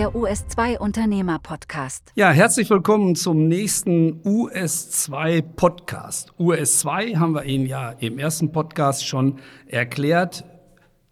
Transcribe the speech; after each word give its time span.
der 0.00 0.14
US2 0.14 0.78
Unternehmer 0.78 1.38
Podcast. 1.38 2.10
Ja, 2.14 2.30
herzlich 2.30 2.70
willkommen 2.70 3.16
zum 3.16 3.48
nächsten 3.48 4.22
US2 4.22 5.42
Podcast. 5.42 6.32
US2 6.38 7.18
haben 7.18 7.34
wir 7.34 7.44
Ihnen 7.44 7.66
ja 7.66 7.90
im 7.90 8.18
ersten 8.18 8.50
Podcast 8.50 9.06
schon 9.06 9.40
erklärt. 9.66 10.46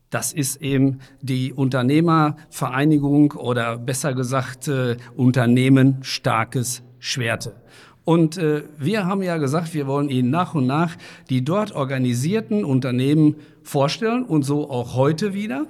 Das 0.09 0.33
ist 0.33 0.63
eben 0.63 1.01
die 1.21 1.53
Unternehmervereinigung 1.53 3.33
oder 3.33 3.77
besser 3.77 4.15
gesagt 4.15 4.69
äh, 4.69 4.97
Unternehmen 5.15 5.99
starkes 6.01 6.83
Schwerte. 6.99 7.57
Und 8.07 8.39
äh, 8.39 8.63
wir 8.79 9.05
haben 9.05 9.21
ja 9.21 9.37
gesagt, 9.37 9.75
wir 9.75 9.87
wollen 9.87 10.09
Ihnen 10.09 10.31
nach 10.31 10.55
und 10.55 10.67
nach 10.67 10.97
die 11.29 11.45
dort 11.45 11.73
organisierten 11.73 12.65
Unternehmen 12.65 13.37
vorstellen 13.63 14.25
und 14.25 14.45
so 14.45 14.71
auch 14.71 14.95
heute 14.95 15.35
wieder. 15.35 15.67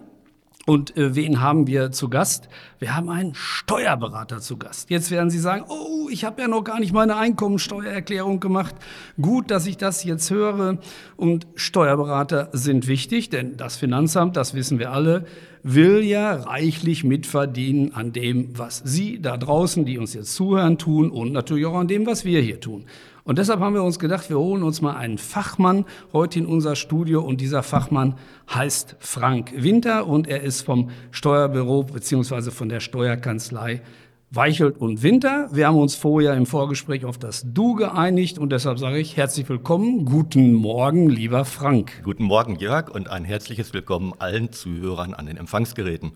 Und 0.68 0.98
äh, 0.98 1.14
wen 1.14 1.40
haben 1.40 1.66
wir 1.66 1.92
zu 1.92 2.10
Gast? 2.10 2.50
Wir 2.78 2.94
haben 2.94 3.08
einen 3.08 3.34
Steuerberater 3.34 4.40
zu 4.40 4.58
Gast. 4.58 4.90
Jetzt 4.90 5.10
werden 5.10 5.30
Sie 5.30 5.38
sagen, 5.38 5.64
oh, 5.66 6.10
ich 6.10 6.26
habe 6.26 6.42
ja 6.42 6.46
noch 6.46 6.62
gar 6.62 6.78
nicht 6.78 6.92
meine 6.92 7.16
Einkommensteuererklärung 7.16 8.38
gemacht. 8.38 8.74
Gut, 9.18 9.50
dass 9.50 9.64
ich 9.64 9.78
das 9.78 10.04
jetzt 10.04 10.30
höre. 10.30 10.76
Und 11.16 11.46
Steuerberater 11.54 12.50
sind 12.52 12.86
wichtig, 12.86 13.30
denn 13.30 13.56
das 13.56 13.78
Finanzamt, 13.78 14.36
das 14.36 14.52
wissen 14.52 14.78
wir 14.78 14.92
alle, 14.92 15.24
will 15.62 16.02
ja 16.02 16.34
reichlich 16.34 17.04
mitverdienen 17.04 17.94
an 17.94 18.12
dem, 18.12 18.56
was 18.56 18.82
Sie 18.84 19.20
da 19.20 19.36
draußen, 19.36 19.84
die 19.84 19.98
uns 19.98 20.14
jetzt 20.14 20.34
zuhören, 20.34 20.78
tun 20.78 21.10
und 21.10 21.32
natürlich 21.32 21.66
auch 21.66 21.76
an 21.76 21.88
dem, 21.88 22.06
was 22.06 22.24
wir 22.24 22.40
hier 22.40 22.60
tun. 22.60 22.84
Und 23.24 23.38
deshalb 23.38 23.60
haben 23.60 23.74
wir 23.74 23.82
uns 23.82 23.98
gedacht, 23.98 24.30
wir 24.30 24.38
holen 24.38 24.62
uns 24.62 24.80
mal 24.80 24.96
einen 24.96 25.18
Fachmann 25.18 25.84
heute 26.14 26.38
in 26.38 26.46
unser 26.46 26.76
Studio 26.76 27.20
und 27.20 27.42
dieser 27.42 27.62
Fachmann 27.62 28.14
heißt 28.54 28.96
Frank 29.00 29.52
Winter 29.54 30.06
und 30.06 30.26
er 30.26 30.42
ist 30.42 30.62
vom 30.62 30.88
Steuerbüro 31.10 31.82
beziehungsweise 31.82 32.50
von 32.50 32.70
der 32.70 32.80
Steuerkanzlei 32.80 33.82
Weichelt 34.30 34.76
und 34.76 35.02
Winter. 35.02 35.48
Wir 35.52 35.68
haben 35.68 35.78
uns 35.78 35.94
vorher 35.94 36.34
im 36.34 36.44
Vorgespräch 36.44 37.06
auf 37.06 37.16
das 37.16 37.46
Du 37.46 37.74
geeinigt 37.74 38.38
und 38.38 38.52
deshalb 38.52 38.78
sage 38.78 38.98
ich 38.98 39.16
herzlich 39.16 39.48
willkommen. 39.48 40.04
Guten 40.04 40.52
Morgen, 40.52 41.08
lieber 41.08 41.46
Frank. 41.46 42.02
Guten 42.04 42.24
Morgen, 42.24 42.56
Jörg, 42.56 42.90
und 42.90 43.08
ein 43.08 43.24
herzliches 43.24 43.72
Willkommen 43.72 44.12
allen 44.18 44.52
Zuhörern 44.52 45.14
an 45.14 45.24
den 45.24 45.38
Empfangsgeräten. 45.38 46.12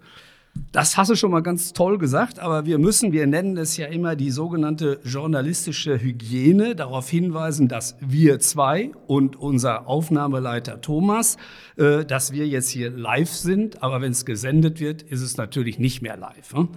Das 0.73 0.99
hast 0.99 1.11
du 1.11 1.17
schon 1.17 1.31
mal 1.31 1.41
ganz 1.41 1.73
toll 1.73 1.97
gesagt, 1.97 2.39
aber 2.39 2.67
wir 2.67 2.77
müssen, 2.77 3.13
wir 3.13 3.27
nennen 3.27 3.57
es 3.57 3.79
ja 3.79 3.87
immer 3.87 4.15
die 4.15 4.31
sogenannte 4.31 5.01
journalistische 5.05 5.99
Hygiene, 5.99 6.77
darauf 6.77 7.09
hinweisen, 7.09 7.69
dass 7.69 7.97
wir 8.01 8.39
zwei 8.41 8.93
und 9.07 9.37
unser 9.37 9.89
Aufnahmeleiter 9.89 10.83
Thomas, 10.83 11.39
äh, 11.79 12.05
dass 12.05 12.33
wir 12.33 12.47
jetzt 12.47 12.69
hier 12.69 12.91
live 12.91 13.31
sind, 13.31 13.83
aber 13.83 14.03
wenn 14.03 14.13
es 14.13 14.27
gesendet 14.27 14.81
wird, 14.81 15.01
ist 15.01 15.23
es 15.23 15.39
natürlich 15.39 15.79
nicht 15.79 16.03
mehr 16.03 16.19
live. 16.19 16.53
Ne? 16.53 16.69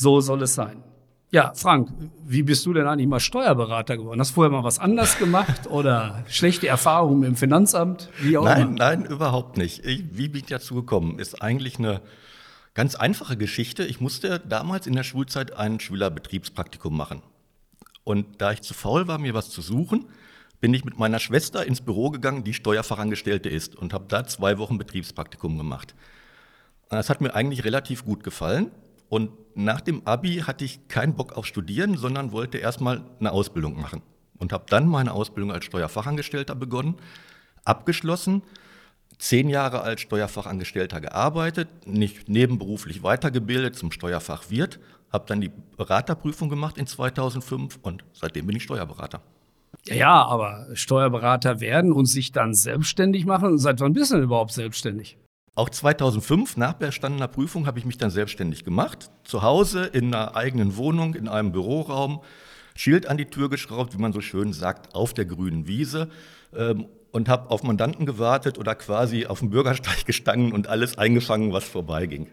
So 0.00 0.20
soll 0.20 0.42
es 0.42 0.54
sein. 0.54 0.82
Ja, 1.30 1.52
Frank, 1.54 1.90
wie 2.26 2.42
bist 2.42 2.66
du 2.66 2.72
denn 2.72 2.86
eigentlich 2.86 3.06
mal 3.06 3.20
Steuerberater 3.20 3.96
geworden? 3.96 4.18
Hast 4.18 4.30
du 4.30 4.34
vorher 4.34 4.50
mal 4.50 4.64
was 4.64 4.78
anders 4.78 5.18
gemacht 5.18 5.66
oder 5.70 6.24
schlechte 6.28 6.66
Erfahrungen 6.66 7.22
im 7.22 7.36
Finanzamt? 7.36 8.08
Wie 8.20 8.36
auch 8.36 8.44
nein, 8.44 8.62
immer? 8.62 8.76
nein, 8.76 9.04
überhaupt 9.04 9.56
nicht. 9.56 9.84
Ich, 9.84 10.04
wie 10.12 10.28
bin 10.28 10.40
ich 10.40 10.46
dazu 10.46 10.74
gekommen? 10.74 11.18
Ist 11.18 11.40
eigentlich 11.42 11.78
eine 11.78 12.00
Ganz 12.74 12.94
einfache 12.94 13.36
Geschichte. 13.36 13.84
Ich 13.84 14.00
musste 14.00 14.38
damals 14.38 14.86
in 14.86 14.94
der 14.94 15.02
Schulzeit 15.02 15.56
ein 15.56 15.80
Schülerbetriebspraktikum 15.80 16.96
machen. 16.96 17.22
Und 18.04 18.40
da 18.40 18.52
ich 18.52 18.62
zu 18.62 18.74
faul 18.74 19.08
war, 19.08 19.18
mir 19.18 19.34
was 19.34 19.50
zu 19.50 19.60
suchen, 19.60 20.06
bin 20.60 20.72
ich 20.72 20.84
mit 20.84 20.98
meiner 20.98 21.18
Schwester 21.18 21.66
ins 21.66 21.80
Büro 21.80 22.10
gegangen, 22.10 22.44
die 22.44 22.54
Steuerfachangestellte 22.54 23.48
ist, 23.48 23.74
und 23.74 23.92
habe 23.92 24.04
da 24.08 24.24
zwei 24.24 24.58
Wochen 24.58 24.78
Betriebspraktikum 24.78 25.58
gemacht. 25.58 25.94
Das 26.90 27.10
hat 27.10 27.20
mir 27.20 27.34
eigentlich 27.34 27.64
relativ 27.64 28.04
gut 28.04 28.22
gefallen. 28.22 28.70
Und 29.10 29.30
nach 29.54 29.82
dem 29.82 30.06
Abi 30.06 30.36
hatte 30.46 30.64
ich 30.64 30.88
keinen 30.88 31.14
Bock 31.14 31.34
auf 31.34 31.44
Studieren, 31.44 31.98
sondern 31.98 32.32
wollte 32.32 32.56
erstmal 32.56 33.04
eine 33.18 33.32
Ausbildung 33.32 33.78
machen. 33.78 34.00
Und 34.38 34.54
habe 34.54 34.64
dann 34.70 34.88
meine 34.88 35.12
Ausbildung 35.12 35.52
als 35.52 35.66
Steuerfachangestellter 35.66 36.54
begonnen, 36.54 36.94
abgeschlossen 37.64 38.42
zehn 39.20 39.50
Jahre 39.50 39.82
als 39.82 40.00
Steuerfachangestellter 40.00 41.00
gearbeitet, 41.00 41.68
nicht 41.86 42.28
nebenberuflich 42.28 43.02
weitergebildet 43.02 43.76
zum 43.76 43.92
Steuerfachwirt, 43.92 44.80
habe 45.12 45.24
dann 45.26 45.40
die 45.40 45.50
Beraterprüfung 45.76 46.48
gemacht 46.48 46.78
in 46.78 46.86
2005 46.86 47.78
und 47.82 48.04
seitdem 48.12 48.46
bin 48.46 48.56
ich 48.56 48.62
Steuerberater. 48.62 49.20
Ja, 49.84 50.24
aber 50.24 50.68
Steuerberater 50.74 51.60
werden 51.60 51.92
und 51.92 52.06
sich 52.06 52.32
dann 52.32 52.54
selbstständig 52.54 53.26
machen. 53.26 53.58
Seit 53.58 53.80
wann 53.80 53.92
bist 53.92 54.10
du 54.10 54.16
denn 54.16 54.24
überhaupt 54.24 54.52
selbstständig? 54.52 55.18
Auch 55.54 55.68
2005 55.68 56.56
nach 56.56 56.74
bestandener 56.74 57.28
Prüfung 57.28 57.66
habe 57.66 57.78
ich 57.78 57.84
mich 57.84 57.98
dann 57.98 58.10
selbstständig 58.10 58.64
gemacht. 58.64 59.10
Zu 59.24 59.42
Hause 59.42 59.84
in 59.84 60.14
einer 60.14 60.36
eigenen 60.36 60.76
Wohnung, 60.76 61.14
in 61.14 61.28
einem 61.28 61.52
Büroraum, 61.52 62.20
Schild 62.76 63.06
an 63.06 63.18
die 63.18 63.26
Tür 63.26 63.50
geschraubt, 63.50 63.92
wie 63.92 64.00
man 64.00 64.12
so 64.12 64.20
schön 64.20 64.52
sagt, 64.52 64.94
auf 64.94 65.12
der 65.12 65.24
grünen 65.24 65.66
Wiese 65.66 66.08
ähm, 66.54 66.86
und 67.10 67.28
habe 67.28 67.50
auf 67.50 67.62
Mandanten 67.62 68.06
gewartet 68.06 68.58
oder 68.58 68.74
quasi 68.74 69.26
auf 69.26 69.40
dem 69.40 69.50
Bürgersteig 69.50 70.04
gestanden 70.06 70.52
und 70.52 70.68
alles 70.68 70.96
eingefangen, 70.96 71.52
was 71.52 71.64
vorbeiging. 71.64 72.28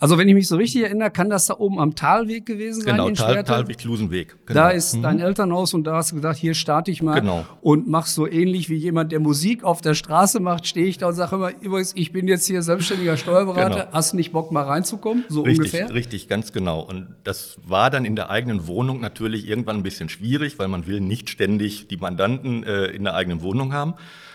Also 0.00 0.16
wenn 0.16 0.26
ich 0.28 0.34
mich 0.34 0.48
so 0.48 0.56
richtig 0.56 0.84
erinnere, 0.84 1.10
kann 1.10 1.28
das 1.28 1.44
da 1.44 1.58
oben 1.58 1.78
am 1.78 1.94
Talweg 1.94 2.46
gewesen 2.46 2.80
sein? 2.80 2.96
Genau, 2.96 3.10
Tal, 3.10 3.44
Talweg, 3.44 3.76
Klusenweg. 3.76 4.34
Genau. 4.46 4.58
Da 4.58 4.70
ist 4.70 4.96
mhm. 4.96 5.02
dein 5.02 5.20
Elternhaus 5.20 5.74
und 5.74 5.84
da 5.84 5.96
hast 5.96 6.12
du 6.12 6.16
gesagt, 6.16 6.38
hier 6.38 6.54
starte 6.54 6.90
ich 6.90 7.02
mal 7.02 7.20
genau. 7.20 7.44
und 7.60 7.86
mach 7.86 8.06
so 8.06 8.26
ähnlich 8.26 8.70
wie 8.70 8.76
jemand, 8.76 9.12
der 9.12 9.20
Musik 9.20 9.62
auf 9.62 9.82
der 9.82 9.92
Straße 9.92 10.40
macht, 10.40 10.66
stehe 10.66 10.86
ich 10.86 10.96
da 10.96 11.08
und 11.08 11.14
sage 11.14 11.36
immer, 11.36 11.50
übrigens, 11.60 11.92
ich 11.96 12.12
bin 12.12 12.28
jetzt 12.28 12.46
hier 12.46 12.62
selbstständiger 12.62 13.18
Steuerberater, 13.18 13.80
genau. 13.80 13.92
hast 13.92 14.14
nicht 14.14 14.32
Bock 14.32 14.50
mal 14.52 14.64
reinzukommen? 14.64 15.24
So 15.28 15.42
richtig, 15.42 15.58
ungefähr? 15.58 15.92
Richtig, 15.92 16.28
ganz 16.28 16.54
genau. 16.54 16.80
Und 16.80 17.08
das 17.24 17.58
war 17.66 17.90
dann 17.90 18.06
in 18.06 18.16
der 18.16 18.30
eigenen 18.30 18.66
Wohnung 18.66 19.00
natürlich 19.00 19.46
irgendwann 19.46 19.76
ein 19.76 19.82
bisschen 19.82 20.08
schwierig, 20.08 20.58
weil 20.58 20.68
man 20.68 20.86
will 20.86 21.00
nicht 21.00 21.28
ständig 21.28 21.88
die 21.88 21.98
Mandanten 21.98 22.64
äh, 22.64 22.86
in 22.86 23.04
der 23.04 23.16
eigenen 23.16 23.42
Wohnung 23.42 23.74
haben. 23.74 23.92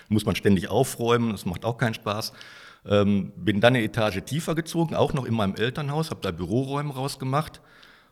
Muss 0.09 0.27
man 0.27 0.35
ständig 0.35 0.69
aufräumen, 0.69 1.31
das 1.31 1.47
macht 1.47 1.65
auch 1.65 1.79
keinen 1.79 1.95
Spaß. 1.95 2.33
Ähm, 2.87 3.31
bin 3.35 3.61
dann 3.61 3.75
eine 3.75 3.83
Etage 3.83 4.21
tiefer 4.25 4.55
gezogen, 4.55 4.95
auch 4.95 5.13
noch 5.13 5.25
in 5.25 5.33
meinem 5.33 5.55
Elternhaus, 5.55 6.11
habe 6.11 6.21
da 6.21 6.31
Büroräume 6.31 6.93
rausgemacht 6.93 7.61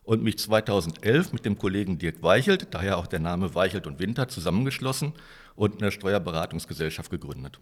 und 0.03 0.23
mich 0.23 0.39
2011 0.39 1.31
mit 1.31 1.45
dem 1.45 1.57
Kollegen 1.57 1.97
Dirk 1.97 2.23
Weichelt, 2.23 2.73
daher 2.73 2.97
auch 2.97 3.07
der 3.07 3.19
Name 3.19 3.56
Weichelt 3.56 3.88
und 3.88 4.00
Winter, 4.00 4.28
zusammengeschlossen 4.28 5.13
und 5.56 5.81
eine 5.81 5.91
Steuerberatungsgesellschaft 5.91 7.11
gegründet. 7.11 7.59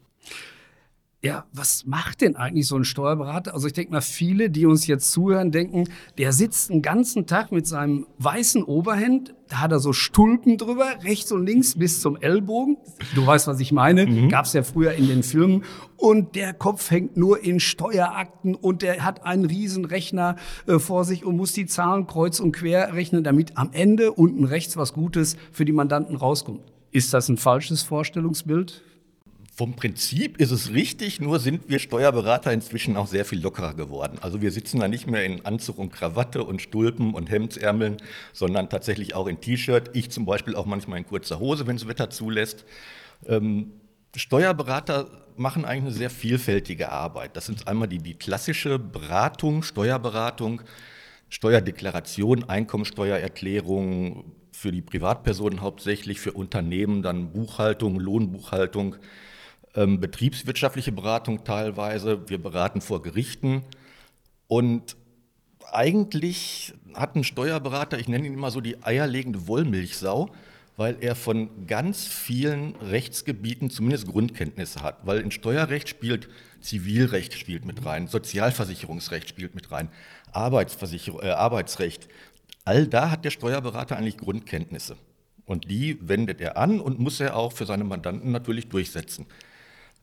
Ja, 1.23 1.45
was 1.53 1.85
macht 1.85 2.21
denn 2.21 2.35
eigentlich 2.35 2.65
so 2.65 2.75
ein 2.75 2.83
Steuerberater? 2.83 3.53
Also 3.53 3.67
ich 3.67 3.73
denke 3.73 3.91
mal, 3.91 4.01
viele, 4.01 4.49
die 4.49 4.65
uns 4.65 4.87
jetzt 4.87 5.11
zuhören, 5.11 5.51
denken, 5.51 5.83
der 6.17 6.33
sitzt 6.33 6.71
den 6.71 6.81
ganzen 6.81 7.27
Tag 7.27 7.51
mit 7.51 7.67
seinem 7.67 8.07
weißen 8.17 8.63
Oberhemd, 8.63 9.35
da 9.47 9.59
hat 9.59 9.71
er 9.71 9.77
so 9.77 9.93
Stulpen 9.93 10.57
drüber, 10.57 10.87
rechts 11.03 11.31
und 11.31 11.45
links 11.45 11.75
bis 11.75 12.01
zum 12.01 12.17
Ellbogen. 12.19 12.77
Du 13.13 13.23
weißt, 13.23 13.45
was 13.45 13.59
ich 13.59 13.71
meine. 13.71 14.07
Mhm. 14.07 14.29
Gab's 14.29 14.53
ja 14.53 14.63
früher 14.63 14.93
in 14.93 15.07
den 15.07 15.21
Filmen. 15.21 15.63
Und 15.95 16.35
der 16.35 16.53
Kopf 16.53 16.89
hängt 16.89 17.17
nur 17.17 17.43
in 17.43 17.59
Steuerakten 17.59 18.55
und 18.55 18.81
der 18.81 19.05
hat 19.05 19.23
einen 19.23 19.45
riesen 19.45 19.85
Rechner 19.85 20.37
äh, 20.65 20.79
vor 20.79 21.05
sich 21.05 21.23
und 21.23 21.37
muss 21.37 21.53
die 21.53 21.67
Zahlen 21.67 22.07
kreuz 22.07 22.39
und 22.39 22.51
quer 22.51 22.95
rechnen, 22.95 23.23
damit 23.23 23.57
am 23.57 23.69
Ende 23.73 24.11
unten 24.11 24.43
rechts 24.43 24.75
was 24.75 24.93
Gutes 24.93 25.37
für 25.51 25.65
die 25.65 25.73
Mandanten 25.73 26.15
rauskommt. 26.15 26.61
Ist 26.91 27.13
das 27.13 27.29
ein 27.29 27.37
falsches 27.37 27.83
Vorstellungsbild? 27.83 28.81
Vom 29.53 29.75
Prinzip 29.75 30.38
ist 30.38 30.51
es 30.51 30.72
richtig, 30.72 31.19
nur 31.19 31.38
sind 31.39 31.67
wir 31.67 31.79
Steuerberater 31.79 32.53
inzwischen 32.53 32.95
auch 32.95 33.07
sehr 33.07 33.25
viel 33.25 33.41
lockerer 33.41 33.73
geworden. 33.73 34.17
Also 34.22 34.41
wir 34.41 34.50
sitzen 34.50 34.79
da 34.79 34.88
nicht 34.88 35.07
mehr 35.07 35.25
in 35.25 35.45
Anzug 35.45 35.78
und 35.78 35.91
Krawatte 35.91 36.45
und 36.45 36.62
Stulpen 36.62 37.13
und 37.13 37.29
Hemdsärmeln, 37.29 37.97
sondern 38.31 38.69
tatsächlich 38.69 39.13
auch 39.13 39.28
in 39.28 39.41
T-Shirt. 39.41 39.90
Ich 39.94 40.09
zum 40.09 40.25
Beispiel 40.25 40.56
auch 40.56 40.66
manchmal 40.66 41.00
in 41.00 41.06
kurzer 41.06 41.40
Hose, 41.40 41.67
wenn 41.67 41.75
das 41.75 41.85
Wetter 41.85 42.09
zulässt. 42.09 42.64
Ähm, 43.28 43.73
Steuerberater 44.16 45.09
machen 45.35 45.66
eigentlich 45.66 45.84
eine 45.84 45.91
sehr 45.91 46.09
vielfältige 46.09 46.90
Arbeit. 46.90 47.35
Das 47.35 47.46
sind 47.46 47.67
einmal 47.67 47.90
die, 47.90 47.97
die 47.97 48.14
klassische 48.14 48.79
Beratung, 48.79 49.64
Steuerberatung, 49.64 50.61
Steuerdeklaration, 51.28 52.46
Einkommensteuererklärung 52.46 54.31
für 54.53 54.72
die 54.72 54.81
Privatpersonen 54.81 55.59
hauptsächlich, 55.59 56.22
für 56.22 56.31
Unternehmen 56.31 57.02
dann 57.02 57.34
Buchhaltung, 57.34 57.99
Lohnbuchhaltung, 57.99 58.96
ähm, 59.76 60.00
betriebswirtschaftliche 60.00 60.91
Beratung 60.91 61.44
teilweise. 61.44 62.29
Wir 62.29 62.41
beraten 62.41 62.82
vor 62.82 63.02
Gerichten. 63.02 63.64
Und 64.47 64.96
eigentlich 65.72 66.73
hat 66.94 67.16
ein 67.16 67.23
Steuerberater, 67.23 68.00
ich 68.00 68.08
nenne 68.08 68.28
ihn 68.28 68.34
immer 68.34 68.52
so 68.52 68.62
die 68.62 68.84
eierlegende 68.84 69.47
Wollmilchsau, 69.47 70.29
weil 70.78 70.97
er 71.00 71.16
von 71.16 71.68
ganz 71.68 72.08
vielen 72.08 72.76
Rechtsgebieten 72.78 73.70
zumindest 73.70 74.08
Grundkenntnisse 74.08 74.82
hat. 74.82 75.06
Weil 75.06 75.20
in 75.20 75.32
Steuerrecht 75.32 75.90
spielt 75.90 76.28
Zivilrecht 76.62 77.34
spielt 77.34 77.66
mit 77.66 77.85
rein, 77.85 78.08
Sozialversicherungsrecht 78.08 79.28
spielt 79.28 79.56
mit 79.56 79.72
rein, 79.72 79.90
Arbeitsversicherung, 80.32 81.22
äh, 81.22 81.29
Arbeitsrecht. 81.29 82.08
All 82.64 82.88
da 82.88 83.09
hat 83.09 83.26
der 83.26 83.32
Steuerberater 83.32 83.97
eigentlich 83.97 84.18
Grundkenntnisse. 84.18 84.96
Und 85.46 85.70
die 85.70 85.97
wendet 86.08 86.40
er 86.40 86.58
an 86.58 86.79
und 86.79 87.00
muss 87.00 87.20
er 87.20 87.35
auch 87.35 87.52
für 87.52 87.66
seine 87.66 87.84
Mandanten 87.84 88.32
natürlich 88.32 88.70
durchsetzen. 88.70 89.26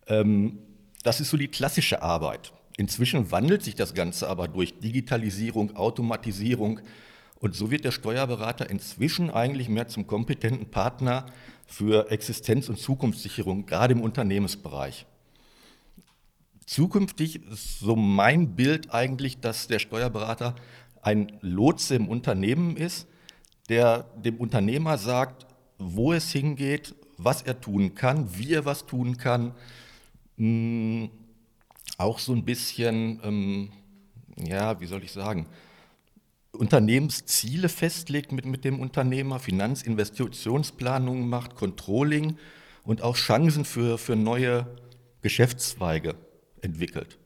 Ähm, 0.08 0.58
das 1.02 1.20
ist 1.20 1.30
so 1.30 1.36
die 1.36 1.48
klassische 1.48 2.02
Arbeit. 2.02 2.52
inzwischen 2.76 3.32
wandelt 3.32 3.62
sich 3.62 3.74
das 3.74 3.92
Ganze 3.92 4.28
aber 4.28 4.46
durch 4.46 4.78
Digitalisierung, 4.78 5.74
Automatisierung 5.74 6.80
und 7.40 7.54
so 7.54 7.70
wird 7.70 7.84
der 7.84 7.92
Steuerberater 7.92 8.68
inzwischen 8.70 9.30
eigentlich 9.30 9.68
mehr 9.68 9.88
zum 9.88 10.06
kompetenten 10.06 10.70
Partner 10.70 11.26
für 11.66 12.10
Existenz- 12.10 12.68
und 12.68 12.78
Zukunftssicherung, 12.78 13.66
gerade 13.66 13.94
im 13.94 14.00
Unternehmensbereich. 14.00 15.06
Zukünftig 16.66 17.42
ist 17.46 17.78
so 17.80 17.96
mein 17.96 18.54
Bild 18.54 18.92
eigentlich, 18.92 19.40
dass 19.40 19.68
der 19.68 19.78
Steuerberater 19.78 20.54
ein 21.02 21.32
Lotse 21.40 21.94
im 21.94 22.08
Unternehmen 22.08 22.76
ist, 22.76 23.06
der 23.68 24.04
dem 24.16 24.36
Unternehmer 24.36 24.98
sagt, 24.98 25.46
wo 25.78 26.12
es 26.12 26.30
hingeht, 26.30 26.94
was 27.16 27.42
er 27.42 27.60
tun 27.60 27.94
kann, 27.94 28.36
wie 28.36 28.52
er 28.52 28.64
was 28.64 28.86
tun 28.86 29.16
kann. 29.16 29.54
Hm, 30.38 31.10
auch 31.98 32.18
so 32.18 32.32
ein 32.32 32.44
bisschen, 32.44 33.20
ähm, 33.22 33.72
ja, 34.36 34.80
wie 34.80 34.86
soll 34.86 35.02
ich 35.02 35.12
sagen, 35.12 35.46
Unternehmensziele 36.52 37.68
festlegt 37.68 38.32
mit, 38.32 38.46
mit 38.46 38.64
dem 38.64 38.80
Unternehmer, 38.80 39.38
Finanzinvestitionsplanungen 39.38 41.28
macht, 41.28 41.56
Controlling 41.56 42.38
und 42.84 43.02
auch 43.02 43.16
Chancen 43.16 43.64
für, 43.64 43.98
für 43.98 44.16
neue 44.16 44.66
Geschäftszweige 45.22 46.14
entwickelt. 46.62 47.18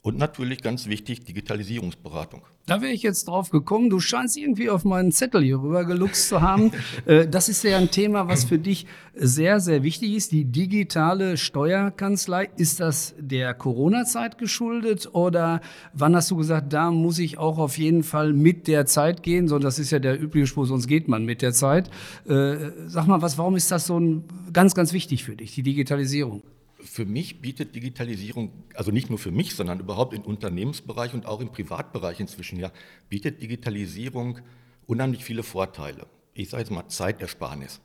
Und 0.00 0.16
natürlich 0.16 0.62
ganz 0.62 0.86
wichtig, 0.86 1.24
Digitalisierungsberatung. 1.24 2.42
Da 2.66 2.80
wäre 2.80 2.92
ich 2.92 3.02
jetzt 3.02 3.26
drauf 3.26 3.50
gekommen. 3.50 3.90
Du 3.90 3.98
scheinst 3.98 4.36
irgendwie 4.36 4.70
auf 4.70 4.84
meinen 4.84 5.10
Zettel 5.10 5.42
hier 5.42 5.60
rüber 5.60 5.84
geluchst 5.84 6.28
zu 6.28 6.40
haben. 6.40 6.72
Äh, 7.06 7.28
das 7.28 7.48
ist 7.48 7.62
ja 7.64 7.78
ein 7.78 7.90
Thema, 7.90 8.28
was 8.28 8.44
für 8.44 8.58
dich 8.58 8.86
sehr, 9.14 9.60
sehr 9.60 9.82
wichtig 9.82 10.14
ist. 10.14 10.32
Die 10.32 10.44
digitale 10.44 11.36
Steuerkanzlei. 11.36 12.50
Ist 12.56 12.80
das 12.80 13.14
der 13.18 13.54
Corona-Zeit 13.54 14.36
geschuldet 14.36 15.08
oder 15.12 15.60
wann 15.92 16.16
hast 16.16 16.30
du 16.30 16.36
gesagt, 16.36 16.72
da 16.72 16.90
muss 16.90 17.18
ich 17.18 17.38
auch 17.38 17.58
auf 17.58 17.78
jeden 17.78 18.02
Fall 18.02 18.32
mit 18.32 18.66
der 18.68 18.86
Zeit 18.86 19.22
gehen? 19.22 19.48
So, 19.48 19.58
das 19.58 19.78
ist 19.78 19.90
ja 19.90 19.98
der 19.98 20.20
übliche 20.20 20.46
Spruch, 20.46 20.66
sonst 20.66 20.86
geht 20.86 21.08
man 21.08 21.24
mit 21.24 21.40
der 21.40 21.52
Zeit. 21.52 21.88
Äh, 22.26 22.56
sag 22.86 23.06
mal, 23.06 23.22
was, 23.22 23.38
warum 23.38 23.56
ist 23.56 23.70
das 23.70 23.86
so 23.86 23.98
ein, 23.98 24.24
ganz, 24.52 24.74
ganz 24.74 24.92
wichtig 24.92 25.24
für 25.24 25.36
dich, 25.36 25.54
die 25.54 25.62
Digitalisierung? 25.62 26.42
Für 26.88 27.04
mich 27.04 27.40
bietet 27.40 27.74
Digitalisierung, 27.74 28.64
also 28.74 28.90
nicht 28.90 29.10
nur 29.10 29.18
für 29.18 29.30
mich, 29.30 29.54
sondern 29.54 29.80
überhaupt 29.80 30.14
im 30.14 30.22
Unternehmensbereich 30.22 31.14
und 31.14 31.26
auch 31.26 31.40
im 31.40 31.50
Privatbereich 31.50 32.20
inzwischen, 32.20 32.58
ja, 32.58 32.72
bietet 33.08 33.42
Digitalisierung 33.42 34.40
unheimlich 34.86 35.24
viele 35.24 35.42
Vorteile. 35.42 36.06
Ich 36.34 36.50
sage 36.50 36.62
jetzt 36.62 36.70
mal 36.70 36.88
Zeitersparnis, 36.88 37.80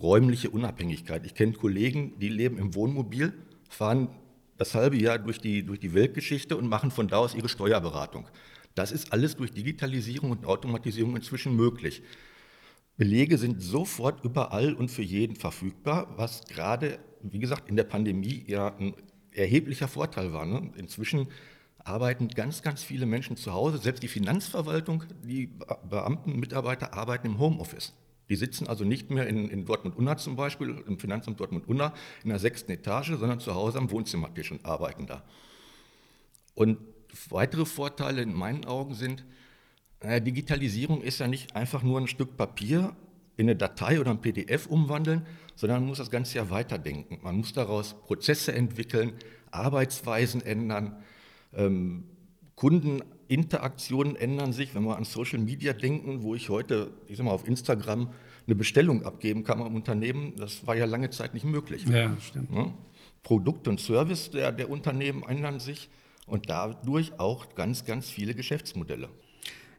räumliche 0.00 0.50
Unabhängigkeit. 0.50 1.24
Ich 1.26 1.34
kenne 1.34 1.52
Kollegen, 1.52 2.18
die 2.18 2.28
leben 2.28 2.58
im 2.58 2.74
Wohnmobil, 2.74 3.32
fahren 3.68 4.08
das 4.56 4.74
halbe 4.74 4.96
Jahr 4.96 5.18
durch 5.18 5.38
die, 5.38 5.64
durch 5.64 5.80
die 5.80 5.94
Weltgeschichte 5.94 6.56
und 6.56 6.68
machen 6.68 6.90
von 6.90 7.08
da 7.08 7.18
aus 7.18 7.34
ihre 7.34 7.48
Steuerberatung. 7.48 8.28
Das 8.74 8.92
ist 8.92 9.12
alles 9.12 9.36
durch 9.36 9.52
Digitalisierung 9.52 10.30
und 10.30 10.46
Automatisierung 10.46 11.16
inzwischen 11.16 11.56
möglich. 11.56 12.02
Belege 12.96 13.38
sind 13.38 13.62
sofort 13.62 14.24
überall 14.24 14.74
und 14.74 14.90
für 14.90 15.02
jeden 15.02 15.36
verfügbar, 15.36 16.12
was 16.16 16.44
gerade 16.44 16.98
wie 17.22 17.38
gesagt, 17.38 17.68
in 17.68 17.76
der 17.76 17.84
Pandemie 17.84 18.44
ja 18.46 18.74
ein 18.76 18.94
erheblicher 19.32 19.88
Vorteil 19.88 20.32
war. 20.32 20.46
Ne? 20.46 20.70
Inzwischen 20.76 21.28
arbeiten 21.78 22.28
ganz, 22.28 22.62
ganz 22.62 22.82
viele 22.82 23.06
Menschen 23.06 23.36
zu 23.36 23.52
Hause. 23.52 23.78
Selbst 23.78 24.02
die 24.02 24.08
Finanzverwaltung, 24.08 25.04
die 25.24 25.50
Beamten, 25.88 26.38
Mitarbeiter 26.38 26.94
arbeiten 26.94 27.26
im 27.28 27.38
Homeoffice. 27.38 27.94
Die 28.28 28.36
sitzen 28.36 28.68
also 28.68 28.84
nicht 28.84 29.10
mehr 29.10 29.26
in, 29.26 29.48
in 29.48 29.64
Dortmund-Unna 29.64 30.16
zum 30.16 30.36
Beispiel, 30.36 30.82
im 30.86 30.98
Finanzamt 30.98 31.40
Dortmund-Unna, 31.40 31.92
in 32.22 32.30
der 32.30 32.38
sechsten 32.38 32.70
Etage, 32.70 33.12
sondern 33.18 33.40
zu 33.40 33.54
Hause 33.54 33.78
am 33.78 33.90
Wohnzimmertisch 33.90 34.52
und 34.52 34.64
arbeiten 34.64 35.06
da. 35.06 35.24
Und 36.54 36.78
weitere 37.28 37.64
Vorteile 37.64 38.22
in 38.22 38.32
meinen 38.32 38.64
Augen 38.66 38.94
sind, 38.94 39.24
äh, 39.98 40.20
Digitalisierung 40.20 41.02
ist 41.02 41.18
ja 41.18 41.26
nicht 41.26 41.56
einfach 41.56 41.82
nur 41.82 42.00
ein 42.00 42.06
Stück 42.06 42.36
Papier 42.36 42.94
in 43.40 43.48
eine 43.48 43.56
Datei 43.56 43.98
oder 43.98 44.10
ein 44.10 44.20
PDF 44.20 44.66
umwandeln, 44.66 45.26
sondern 45.56 45.80
man 45.80 45.88
muss 45.88 45.98
das 45.98 46.10
Ganze 46.10 46.36
ja 46.36 46.50
weiterdenken. 46.50 47.18
Man 47.22 47.38
muss 47.38 47.54
daraus 47.54 47.94
Prozesse 48.02 48.52
entwickeln, 48.52 49.14
Arbeitsweisen 49.50 50.42
ändern, 50.42 51.02
ähm, 51.54 52.04
Kundeninteraktionen 52.54 54.16
ändern 54.16 54.52
sich. 54.52 54.74
Wenn 54.74 54.84
wir 54.84 54.96
an 54.98 55.04
Social 55.04 55.38
Media 55.38 55.72
denken, 55.72 56.22
wo 56.22 56.34
ich 56.34 56.50
heute, 56.50 56.92
ich 57.08 57.16
sag 57.16 57.24
mal, 57.24 57.32
auf 57.32 57.48
Instagram 57.48 58.12
eine 58.46 58.54
Bestellung 58.54 59.04
abgeben 59.04 59.42
kann 59.42 59.62
am 59.62 59.74
Unternehmen, 59.74 60.34
das 60.36 60.66
war 60.66 60.76
ja 60.76 60.84
lange 60.84 61.08
Zeit 61.08 61.32
nicht 61.32 61.44
möglich. 61.44 61.86
Ja, 61.86 62.14
stimmt. 62.20 62.54
Ja? 62.54 62.74
Produkt 63.22 63.68
und 63.68 63.80
Service 63.80 64.30
der, 64.30 64.52
der 64.52 64.68
Unternehmen 64.68 65.22
ändern 65.22 65.60
sich 65.60 65.88
und 66.26 66.50
dadurch 66.50 67.18
auch 67.18 67.54
ganz, 67.54 67.86
ganz 67.86 68.10
viele 68.10 68.34
Geschäftsmodelle. 68.34 69.08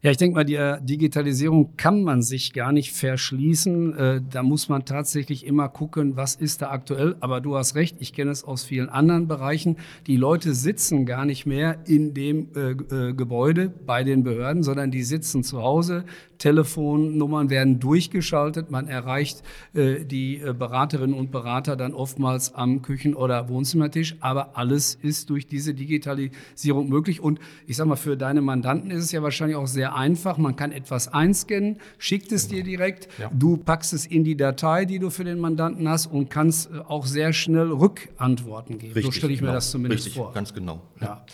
Ja, 0.03 0.09
ich 0.09 0.17
denke 0.17 0.33
mal, 0.33 0.43
die 0.43 0.55
äh, 0.55 0.81
Digitalisierung 0.81 1.77
kann 1.77 2.01
man 2.01 2.23
sich 2.23 2.53
gar 2.53 2.71
nicht 2.71 2.91
verschließen. 2.91 3.95
Äh, 3.95 4.21
da 4.27 4.41
muss 4.41 4.67
man 4.67 4.83
tatsächlich 4.83 5.45
immer 5.45 5.69
gucken, 5.69 6.15
was 6.15 6.33
ist 6.33 6.63
da 6.63 6.71
aktuell. 6.71 7.15
Aber 7.19 7.39
du 7.39 7.55
hast 7.55 7.75
recht, 7.75 7.97
ich 7.99 8.11
kenne 8.11 8.31
es 8.31 8.43
aus 8.43 8.63
vielen 8.63 8.89
anderen 8.89 9.27
Bereichen. 9.27 9.77
Die 10.07 10.17
Leute 10.17 10.55
sitzen 10.55 11.05
gar 11.05 11.25
nicht 11.25 11.45
mehr 11.45 11.77
in 11.85 12.15
dem 12.15 12.47
äh, 12.55 13.13
Gebäude 13.13 13.69
bei 13.69 14.03
den 14.03 14.23
Behörden, 14.23 14.63
sondern 14.63 14.89
die 14.89 15.03
sitzen 15.03 15.43
zu 15.43 15.61
Hause. 15.61 16.03
Telefonnummern 16.41 17.51
werden 17.51 17.79
durchgeschaltet. 17.79 18.71
Man 18.71 18.87
erreicht 18.87 19.43
äh, 19.75 20.03
die 20.03 20.37
äh, 20.37 20.53
Beraterinnen 20.53 21.15
und 21.15 21.31
Berater 21.31 21.75
dann 21.75 21.93
oftmals 21.93 22.55
am 22.55 22.81
Küchen- 22.81 23.13
oder 23.13 23.47
Wohnzimmertisch. 23.47 24.15
Aber 24.21 24.57
alles 24.57 24.95
ist 24.95 25.29
durch 25.29 25.45
diese 25.45 25.75
Digitalisierung 25.75 26.89
möglich. 26.89 27.21
Und 27.21 27.39
ich 27.67 27.77
sage 27.77 27.89
mal, 27.89 27.95
für 27.95 28.17
deine 28.17 28.41
Mandanten 28.41 28.89
ist 28.89 29.03
es 29.03 29.11
ja 29.11 29.21
wahrscheinlich 29.21 29.55
auch 29.55 29.67
sehr 29.67 29.95
einfach. 29.95 30.39
Man 30.39 30.55
kann 30.55 30.71
etwas 30.71 31.07
einscannen, 31.13 31.77
schickt 31.99 32.31
es 32.31 32.47
dir 32.47 32.63
direkt. 32.63 33.07
Ja. 33.19 33.29
Du 33.31 33.57
packst 33.57 33.93
es 33.93 34.07
in 34.07 34.23
die 34.23 34.35
Datei, 34.35 34.85
die 34.85 34.97
du 34.97 35.11
für 35.11 35.23
den 35.23 35.39
Mandanten 35.39 35.87
hast 35.87 36.07
und 36.07 36.31
kannst 36.31 36.71
äh, 36.71 36.79
auch 36.79 37.05
sehr 37.05 37.33
schnell 37.33 37.71
Rückantworten 37.71 38.79
geben. 38.79 38.93
Richtig, 38.93 39.05
so 39.05 39.11
stelle 39.11 39.33
ich 39.33 39.39
genau. 39.39 39.51
mir 39.51 39.55
das 39.57 39.69
zumindest 39.69 40.07
Richtig, 40.07 40.19
vor. 40.19 40.33
Ganz 40.33 40.55
genau. 40.55 40.81
Ja. 40.99 41.05
ja. 41.05 41.25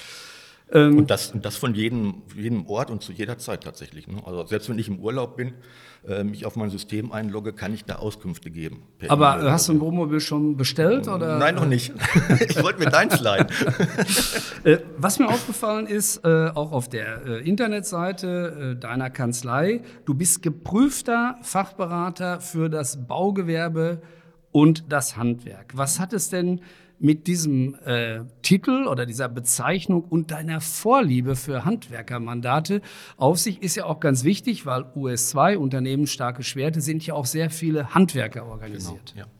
Ähm, 0.71 0.97
und, 0.97 1.09
das, 1.09 1.31
und 1.31 1.45
das 1.45 1.55
von 1.55 1.75
jedem, 1.75 2.23
jedem 2.35 2.67
Ort 2.67 2.91
und 2.91 3.01
zu 3.01 3.13
jeder 3.13 3.37
Zeit 3.37 3.63
tatsächlich. 3.63 4.07
Ne? 4.07 4.21
Also 4.25 4.45
selbst 4.45 4.69
wenn 4.69 4.77
ich 4.77 4.89
im 4.89 4.99
Urlaub 4.99 5.37
bin, 5.37 5.53
äh, 6.05 6.23
mich 6.23 6.45
auf 6.45 6.55
mein 6.55 6.69
System 6.69 7.11
einlogge, 7.11 7.53
kann 7.53 7.73
ich 7.73 7.85
da 7.85 7.95
Auskünfte 7.95 8.51
geben. 8.51 8.83
Aber 9.07 9.41
e 9.41 9.49
hast 9.49 9.69
du 9.69 9.73
ein 9.73 9.79
Wohnmobil 9.79 10.19
schon 10.19 10.57
bestellt? 10.57 11.07
Oder? 11.07 11.37
Nein, 11.37 11.55
noch 11.55 11.65
nicht. 11.65 11.93
ich 12.49 12.61
wollte 12.61 12.79
mir 12.79 12.89
deins 12.89 13.19
leihen. 13.19 13.47
Äh, 14.63 14.79
was 14.97 15.19
mir 15.19 15.29
aufgefallen 15.29 15.85
ist, 15.85 16.25
äh, 16.25 16.49
auch 16.49 16.71
auf 16.71 16.89
der 16.89 17.25
äh, 17.25 17.47
Internetseite 17.47 18.75
äh, 18.75 18.79
deiner 18.79 19.09
Kanzlei, 19.09 19.81
du 20.05 20.13
bist 20.13 20.41
geprüfter 20.41 21.37
Fachberater 21.41 22.41
für 22.41 22.69
das 22.69 23.07
Baugewerbe 23.07 24.01
und 24.51 24.91
das 24.91 25.15
Handwerk. 25.15 25.73
Was 25.75 25.99
hat 25.99 26.11
es 26.11 26.29
denn 26.29 26.61
mit 26.99 27.27
diesem 27.27 27.75
äh, 27.85 28.21
Titel 28.41 28.87
oder 28.87 29.05
dieser 29.05 29.29
Bezeichnung 29.29 30.03
und 30.03 30.31
deiner 30.31 30.61
Vorliebe 30.61 31.35
für 31.35 31.65
Handwerkermandate 31.65 32.81
auf 33.17 33.37
sich 33.39 33.61
ist 33.61 33.75
ja 33.75 33.85
auch 33.85 33.99
ganz 33.99 34.23
wichtig, 34.23 34.65
weil 34.65 34.83
US2, 34.95 35.57
Unternehmen 35.57 36.07
starke 36.07 36.43
Schwerte, 36.43 36.81
sind 36.81 37.05
ja 37.05 37.13
auch 37.13 37.25
sehr 37.25 37.49
viele 37.49 37.93
Handwerker 37.93 38.45
organisiert. 38.45 39.13
Genau, 39.13 39.27
ja. 39.27 39.31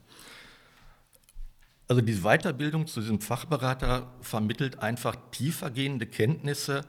Also 1.88 2.02
diese 2.02 2.20
Weiterbildung 2.20 2.86
zu 2.86 3.00
diesem 3.00 3.20
Fachberater 3.20 4.12
vermittelt 4.20 4.80
einfach 4.80 5.16
tiefergehende 5.30 6.06
Kenntnisse 6.06 6.84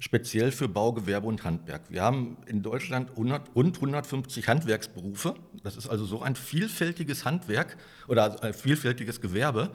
speziell 0.00 0.50
für 0.50 0.68
Baugewerbe 0.68 1.26
und 1.26 1.44
Handwerk. 1.44 1.82
Wir 1.88 2.02
haben 2.02 2.36
in 2.46 2.62
Deutschland 2.62 3.10
100, 3.10 3.54
rund 3.54 3.76
150 3.76 4.48
Handwerksberufe. 4.48 5.34
Das 5.62 5.76
ist 5.76 5.88
also 5.88 6.04
so 6.04 6.22
ein 6.22 6.36
vielfältiges 6.36 7.24
Handwerk 7.24 7.76
oder 8.08 8.42
ein 8.42 8.54
vielfältiges 8.54 9.20
Gewerbe, 9.20 9.70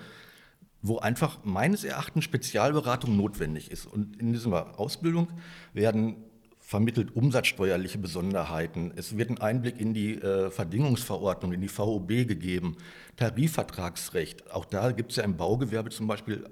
wo 0.81 0.99
einfach 0.99 1.39
meines 1.43 1.83
Erachtens 1.83 2.25
Spezialberatung 2.25 3.15
notwendig 3.15 3.71
ist. 3.71 3.85
Und 3.85 4.19
in 4.19 4.33
dieser 4.33 4.79
Ausbildung 4.79 5.29
werden 5.73 6.17
vermittelt 6.69 7.15
umsatzsteuerliche 7.15 7.97
Besonderheiten. 7.97 8.93
Es 8.95 9.17
wird 9.17 9.31
ein 9.31 9.39
Einblick 9.39 9.79
in 9.79 9.95
die 9.95 10.21
äh, 10.21 10.51
Verdingungsverordnung, 10.51 11.51
in 11.51 11.61
die 11.61 11.67
VOB 11.67 12.09
gegeben, 12.27 12.77
Tarifvertragsrecht. 13.15 14.51
Auch 14.51 14.65
da 14.65 14.91
gibt 14.91 15.09
es 15.09 15.17
ja 15.17 15.23
im 15.23 15.35
Baugewerbe 15.35 15.89
zum 15.89 16.05
Beispiel 16.05 16.45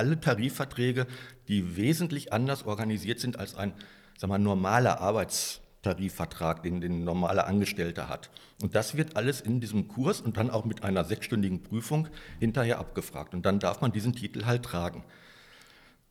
alle 0.00 0.18
Tarifverträge, 0.18 1.06
die 1.46 1.76
wesentlich 1.76 2.32
anders 2.32 2.64
organisiert 2.64 3.20
sind 3.20 3.38
als 3.38 3.54
ein 3.54 3.74
sagen 4.20 4.32
wir, 4.32 4.38
normaler 4.38 5.00
Arbeitstarifvertrag, 5.00 6.62
den 6.62 6.82
ein 6.82 7.04
normaler 7.04 7.46
Angestellter 7.46 8.08
hat. 8.08 8.30
Und 8.62 8.74
das 8.74 8.96
wird 8.96 9.16
alles 9.16 9.40
in 9.40 9.60
diesem 9.60 9.88
Kurs 9.88 10.20
und 10.20 10.36
dann 10.36 10.50
auch 10.50 10.66
mit 10.66 10.84
einer 10.84 11.04
sechsstündigen 11.04 11.62
Prüfung 11.62 12.08
hinterher 12.38 12.78
abgefragt. 12.78 13.32
Und 13.32 13.46
dann 13.46 13.58
darf 13.58 13.80
man 13.80 13.92
diesen 13.92 14.12
Titel 14.12 14.44
halt 14.44 14.62
tragen. 14.62 15.04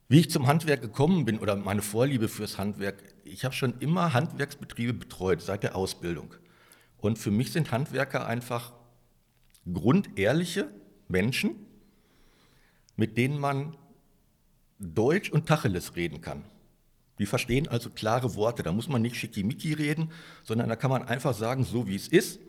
Wie 0.08 0.20
ich 0.22 0.32
zum 0.32 0.48
Handwerk 0.48 0.82
gekommen 0.82 1.26
bin 1.26 1.38
oder 1.38 1.56
meine 1.56 1.84
Vorliebe 1.84 2.28
fürs 2.28 2.58
Handwerk, 2.58 3.04
ich 3.24 3.46
habe 3.46 3.54
schon 3.54 3.76
immer 3.80 4.14
Handwerksbetriebe 4.14 4.94
betreut 4.94 5.44
seit 5.44 5.62
der 5.62 5.76
Ausbildung. 5.76 6.34
Und 6.98 7.20
für 7.20 7.30
mich 7.30 7.52
sind 7.52 7.72
Handwerker 7.72 8.26
einfach 8.26 8.74
grundehrliche 9.72 10.68
Menschen, 11.08 11.52
mit 13.00 13.18
denen 13.18 13.40
man 13.40 13.76
Deutsch 14.78 15.32
und 15.32 15.48
Tacheles 15.48 15.96
reden 15.96 16.22
kann. 16.22 16.44
Die 17.18 17.26
verstehen 17.26 17.68
also 17.68 17.90
klare 17.90 18.36
Worte. 18.36 18.62
Da 18.62 18.72
muss 18.72 18.88
man 18.88 19.02
nicht 19.02 19.16
schickimicki 19.16 19.74
reden, 19.74 20.12
sondern 20.44 20.70
da 20.70 20.76
kann 20.76 20.92
man 20.92 21.04
einfach 21.04 21.34
sagen, 21.34 21.64
so 21.64 21.88
wie 21.88 21.96
es 21.96 22.08
ist. 22.08 22.40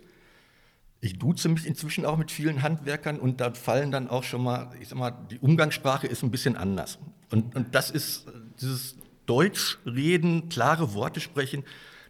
Ich 1.00 1.18
duze 1.18 1.48
mich 1.48 1.66
inzwischen 1.66 2.04
auch 2.04 2.18
mit 2.18 2.30
vielen 2.30 2.62
Handwerkern 2.62 3.18
und 3.18 3.40
da 3.40 3.52
fallen 3.54 3.90
dann 3.90 4.10
auch 4.10 4.22
schon 4.24 4.42
mal, 4.42 4.70
ich 4.80 4.88
sag 4.88 4.98
mal, 4.98 5.12
die 5.30 5.38
Umgangssprache 5.38 6.06
ist 6.06 6.22
ein 6.22 6.30
bisschen 6.30 6.56
anders. 6.56 6.98
Und, 7.30 7.54
und 7.56 7.74
das 7.74 7.90
ist 7.90 8.26
dieses 8.60 8.96
Deutsch 9.26 9.78
reden, 9.86 10.48
klare 10.48 10.94
Worte 10.94 11.20
sprechen, 11.20 11.64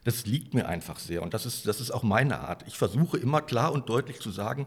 das 0.04 0.26
liegt 0.26 0.54
mir 0.54 0.66
einfach 0.66 0.98
sehr. 0.98 1.22
Und 1.22 1.34
das 1.34 1.44
ist, 1.44 1.66
das 1.66 1.80
ist 1.80 1.90
auch 1.90 2.02
meine 2.02 2.40
Art. 2.40 2.64
Ich 2.66 2.76
versuche 2.76 3.18
immer 3.18 3.42
klar 3.42 3.70
und 3.72 3.88
deutlich 3.88 4.18
zu 4.18 4.30
sagen, 4.30 4.66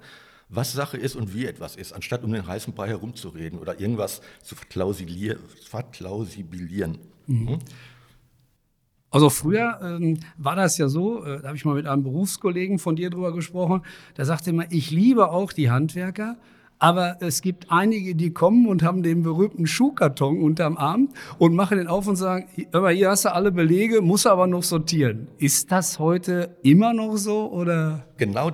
was 0.56 0.74
Sache 0.74 0.98
ist 0.98 1.16
und 1.16 1.32
wie 1.34 1.46
etwas 1.46 1.76
ist, 1.76 1.94
anstatt 1.94 2.24
um 2.24 2.32
den 2.32 2.48
heißen 2.48 2.74
Brei 2.74 2.88
herumzureden 2.90 3.60
oder 3.60 3.80
irgendwas 3.80 4.22
zu 4.42 4.56
verklausibilieren. 4.56 6.98
Mhm. 7.28 7.60
Also 9.10 9.30
früher 9.30 9.80
ähm, 9.84 10.20
war 10.38 10.56
das 10.56 10.78
ja 10.80 10.90
so, 10.90 11.24
äh, 11.24 11.40
da 11.40 11.50
habe 11.50 11.58
ich 11.58 11.66
mal 11.66 11.76
mit 11.76 11.86
einem 11.86 12.02
Berufskollegen 12.02 12.80
von 12.80 12.96
dir 12.96 13.12
drüber 13.12 13.32
gesprochen, 13.32 13.84
der 14.18 14.26
sagte 14.26 14.50
immer, 14.50 14.72
ich 14.72 14.90
liebe 14.90 15.30
auch 15.30 15.54
die 15.54 15.70
Handwerker, 15.70 16.38
aber 16.80 17.18
es 17.22 17.42
gibt 17.42 17.68
einige, 17.70 18.16
die 18.16 18.34
kommen 18.34 18.68
und 18.68 18.84
haben 18.84 19.04
den 19.04 19.22
berühmten 19.22 19.68
Schuhkarton 19.68 20.42
unterm 20.42 20.78
Arm 20.78 21.10
und 21.38 21.56
machen 21.56 21.78
den 21.78 21.88
auf 21.88 22.08
und 22.08 22.16
sagen, 22.16 22.48
aber 22.72 22.92
hier 22.92 23.10
hast 23.10 23.26
du 23.26 23.34
alle 23.34 23.52
Belege, 23.52 24.02
muss 24.02 24.26
aber 24.26 24.48
noch 24.48 24.64
sortieren. 24.64 25.28
Ist 25.38 25.72
das 25.72 26.00
heute 26.00 26.58
immer 26.64 26.94
noch 26.94 27.16
so 27.16 27.52
oder? 27.52 28.06
Genau, 28.18 28.52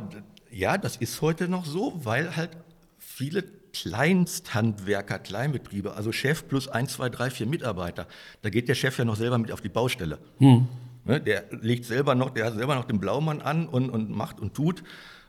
ja, 0.51 0.77
das 0.77 0.97
ist 0.97 1.21
heute 1.21 1.47
noch 1.47 1.65
so, 1.65 1.93
weil 2.03 2.35
halt 2.35 2.51
viele 2.97 3.43
Kleinsthandwerker, 3.73 5.19
Kleinbetriebe, 5.19 5.93
also 5.93 6.11
Chef 6.11 6.47
plus 6.47 6.67
ein, 6.67 6.87
zwei, 6.87 7.09
drei, 7.09 7.29
vier 7.29 7.47
Mitarbeiter, 7.47 8.07
da 8.41 8.49
geht 8.49 8.67
der 8.67 8.75
Chef 8.75 8.97
ja 8.97 9.05
noch 9.05 9.15
selber 9.15 9.37
mit 9.37 9.51
auf 9.51 9.61
die 9.61 9.69
Baustelle. 9.69 10.19
Hm. 10.39 10.67
Ne, 11.05 11.21
der 11.21 11.45
legt 11.61 11.85
selber 11.85 12.13
noch, 12.15 12.31
der 12.31 12.45
hat 12.45 12.55
selber 12.55 12.75
noch 12.75 12.85
den 12.85 12.99
Blaumann 12.99 13.41
an 13.41 13.67
und, 13.67 13.89
und 13.89 14.09
macht 14.09 14.39
und 14.39 14.53
tut. 14.53 14.83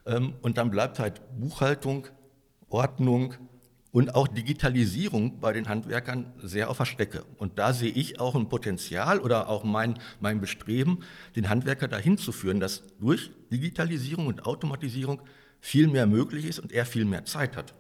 Ähm, 0.07 0.35
und 0.43 0.59
dann 0.59 0.71
bleibt 0.71 0.99
halt 0.99 1.21
Buchhaltung, 1.39 2.07
Ordnung 2.69 3.35
und 3.93 4.15
auch 4.15 4.29
Digitalisierung 4.29 5.41
bei 5.41 5.53
den 5.53 5.69
Handwerkern 5.69 6.33
sehr 6.43 6.71
auf 6.71 6.79
der 6.79 6.85
Strecke. 6.85 7.25
Und 7.39 7.59
da 7.59 7.73
sehe 7.73 7.91
ich 7.91 8.21
auch 8.21 8.35
ein 8.35 8.49
Potenzial 8.49 9.19
oder 9.19 9.49
auch 9.49 9.65
mein, 9.65 9.95
mein 10.21 10.41
Bestreben, 10.41 11.01
den 11.37 11.49
Handwerker 11.49 11.89
dahin 11.89 12.17
zu 12.17 12.33
führen, 12.33 12.61
dass 12.61 12.83
durch 13.01 13.31
Digitalisierung 13.51 14.27
und 14.27 14.47
Automatisierung 14.47 15.21
viel 15.61 15.89
mehr 15.89 16.07
möglich 16.07 16.47
ist 16.47 16.59
und 16.59 16.73
er 16.73 16.87
viel 16.87 17.05
mehr 17.05 17.25
Zeit 17.25 17.57
hat. 17.57 17.75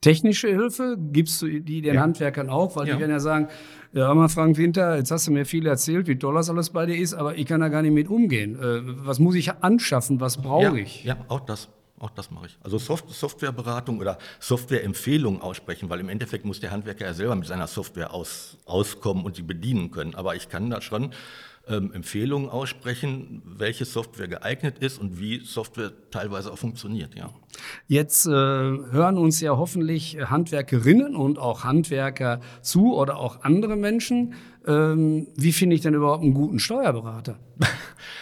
Technische 0.00 0.48
Hilfe 0.48 0.96
gibst 0.98 1.42
du 1.42 1.60
die 1.60 1.82
den 1.82 1.96
ja. 1.96 2.00
Handwerkern 2.00 2.48
auch, 2.48 2.74
weil 2.76 2.88
ja. 2.88 2.94
die 2.94 3.00
werden 3.00 3.10
ja 3.10 3.20
sagen, 3.20 3.48
ja, 3.92 4.12
mal 4.14 4.28
Frank 4.28 4.56
Winter, 4.56 4.96
jetzt 4.96 5.10
hast 5.10 5.26
du 5.26 5.30
mir 5.30 5.44
viel 5.44 5.66
erzählt, 5.66 6.06
wie 6.06 6.18
toll 6.18 6.34
das 6.34 6.48
alles 6.48 6.70
bei 6.70 6.86
dir 6.86 6.96
ist, 6.96 7.14
aber 7.14 7.36
ich 7.36 7.46
kann 7.46 7.60
da 7.60 7.68
gar 7.68 7.82
nicht 7.82 7.92
mit 7.92 8.08
umgehen. 8.08 8.56
Äh, 8.56 8.80
was 9.06 9.18
muss 9.18 9.34
ich 9.34 9.52
anschaffen? 9.52 10.20
Was 10.20 10.40
brauche 10.40 10.62
ja, 10.62 10.74
ich? 10.74 11.04
Ja, 11.04 11.16
auch 11.28 11.40
das. 11.40 11.68
Auch 12.00 12.10
das 12.10 12.30
mache 12.30 12.46
ich. 12.46 12.58
Also 12.62 12.78
Soft 12.78 13.10
Softwareberatung 13.10 13.98
oder 13.98 14.18
Softwareempfehlungen 14.40 15.40
aussprechen, 15.40 15.90
weil 15.90 16.00
im 16.00 16.08
Endeffekt 16.08 16.44
muss 16.44 16.60
der 16.60 16.70
Handwerker 16.70 17.06
ja 17.06 17.14
selber 17.14 17.34
mit 17.34 17.46
seiner 17.46 17.66
Software 17.66 18.12
aus, 18.14 18.58
auskommen 18.66 19.24
und 19.24 19.36
sie 19.36 19.42
bedienen 19.42 19.90
können. 19.90 20.14
Aber 20.14 20.36
ich 20.36 20.48
kann 20.48 20.70
da 20.70 20.80
schon 20.80 21.12
ähm, 21.68 21.92
Empfehlungen 21.92 22.48
aussprechen, 22.48 23.42
welche 23.44 23.84
Software 23.84 24.28
geeignet 24.28 24.78
ist 24.78 24.98
und 24.98 25.20
wie 25.20 25.40
Software 25.40 25.92
teilweise 26.10 26.52
auch 26.52 26.58
funktioniert. 26.58 27.14
Ja. 27.14 27.30
Jetzt 27.86 28.26
äh, 28.26 28.30
hören 28.30 29.18
uns 29.18 29.40
ja 29.40 29.56
hoffentlich 29.56 30.18
Handwerkerinnen 30.20 31.14
und 31.14 31.38
auch 31.38 31.64
Handwerker 31.64 32.40
zu 32.62 32.94
oder 32.94 33.18
auch 33.18 33.42
andere 33.42 33.76
Menschen. 33.76 34.34
Ähm, 34.66 35.28
wie 35.36 35.52
finde 35.52 35.76
ich 35.76 35.82
denn 35.82 35.94
überhaupt 35.94 36.22
einen 36.22 36.34
guten 36.34 36.58
Steuerberater? 36.58 37.38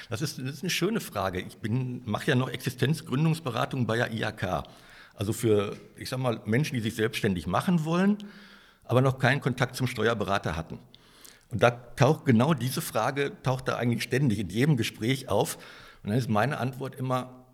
Das 0.09 0.23
ist, 0.23 0.39
das 0.39 0.47
ist 0.47 0.63
eine 0.63 0.71
schöne 0.71 1.01
Frage. 1.01 1.41
Ich 1.41 1.59
mache 2.05 2.29
ja 2.31 2.35
noch 2.35 2.49
Existenzgründungsberatung 2.49 3.87
bei 3.87 3.97
der 3.97 4.13
IHK. 4.13 4.65
Also 5.15 5.33
für, 5.33 5.77
ich 5.97 6.09
sag 6.09 6.19
mal, 6.19 6.41
Menschen, 6.45 6.75
die 6.75 6.81
sich 6.81 6.95
selbstständig 6.95 7.47
machen 7.47 7.85
wollen, 7.85 8.19
aber 8.85 9.01
noch 9.01 9.19
keinen 9.19 9.41
Kontakt 9.41 9.75
zum 9.75 9.87
Steuerberater 9.87 10.57
hatten. 10.57 10.79
Und 11.49 11.63
da 11.63 11.71
taucht 11.71 12.25
genau 12.25 12.55
diese 12.55 12.81
Frage, 12.81 13.33
taucht 13.43 13.69
da 13.69 13.77
eigentlich 13.77 14.03
ständig 14.03 14.39
in 14.39 14.49
jedem 14.49 14.77
Gespräch 14.77 15.29
auf. 15.29 15.57
Und 16.03 16.11
dann 16.11 16.19
ist 16.19 16.29
meine 16.29 16.59
Antwort 16.59 16.95
immer, 16.97 17.47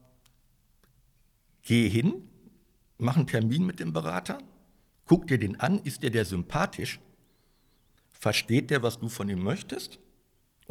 geh 1.62 1.88
hin, 1.88 2.28
mach 2.98 3.16
einen 3.16 3.26
Termin 3.26 3.64
mit 3.64 3.80
dem 3.80 3.92
Berater, 3.92 4.38
guck 5.06 5.26
dir 5.26 5.38
den 5.38 5.60
an, 5.60 5.78
ist 5.78 6.02
dir 6.02 6.10
der 6.10 6.24
sympathisch, 6.24 7.00
versteht 8.12 8.70
der, 8.70 8.82
was 8.82 8.98
du 8.98 9.08
von 9.08 9.28
ihm 9.28 9.42
möchtest 9.42 9.98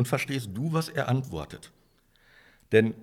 und 0.01 0.08
verstehst 0.08 0.50
du, 0.55 0.74
was 0.74 0.89
er 0.89 1.08
antwortet. 1.10 1.70
Denn 2.72 2.96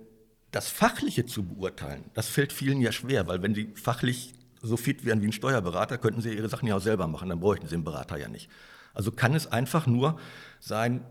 das 0.50 0.68
Fachliche 0.68 1.26
zu 1.26 1.44
beurteilen, 1.44 2.02
das 2.14 2.26
fällt 2.26 2.52
vielen 2.52 2.80
ja 2.80 2.90
schwer, 2.90 3.28
weil 3.28 3.40
wenn 3.40 3.54
sie 3.54 3.70
fachlich 3.76 4.34
so 4.62 4.76
fit 4.76 5.04
wären 5.04 5.22
wie 5.22 5.26
ein 5.26 5.32
Steuerberater, 5.32 5.96
könnten 5.96 6.22
sie 6.22 6.34
ihre 6.34 6.48
Sachen 6.48 6.66
ja 6.66 6.74
auch 6.74 6.80
selber 6.80 7.06
machen, 7.06 7.28
dann 7.28 7.38
bräuchten 7.38 7.68
sie 7.68 7.76
einen 7.76 7.84
Berater 7.84 8.16
ja 8.16 8.26
nicht. 8.26 8.50
Also 8.94 9.12
kann 9.12 9.36
es 9.36 9.46
einfach 9.46 9.86
nur 9.86 10.18
sein, 10.58 11.04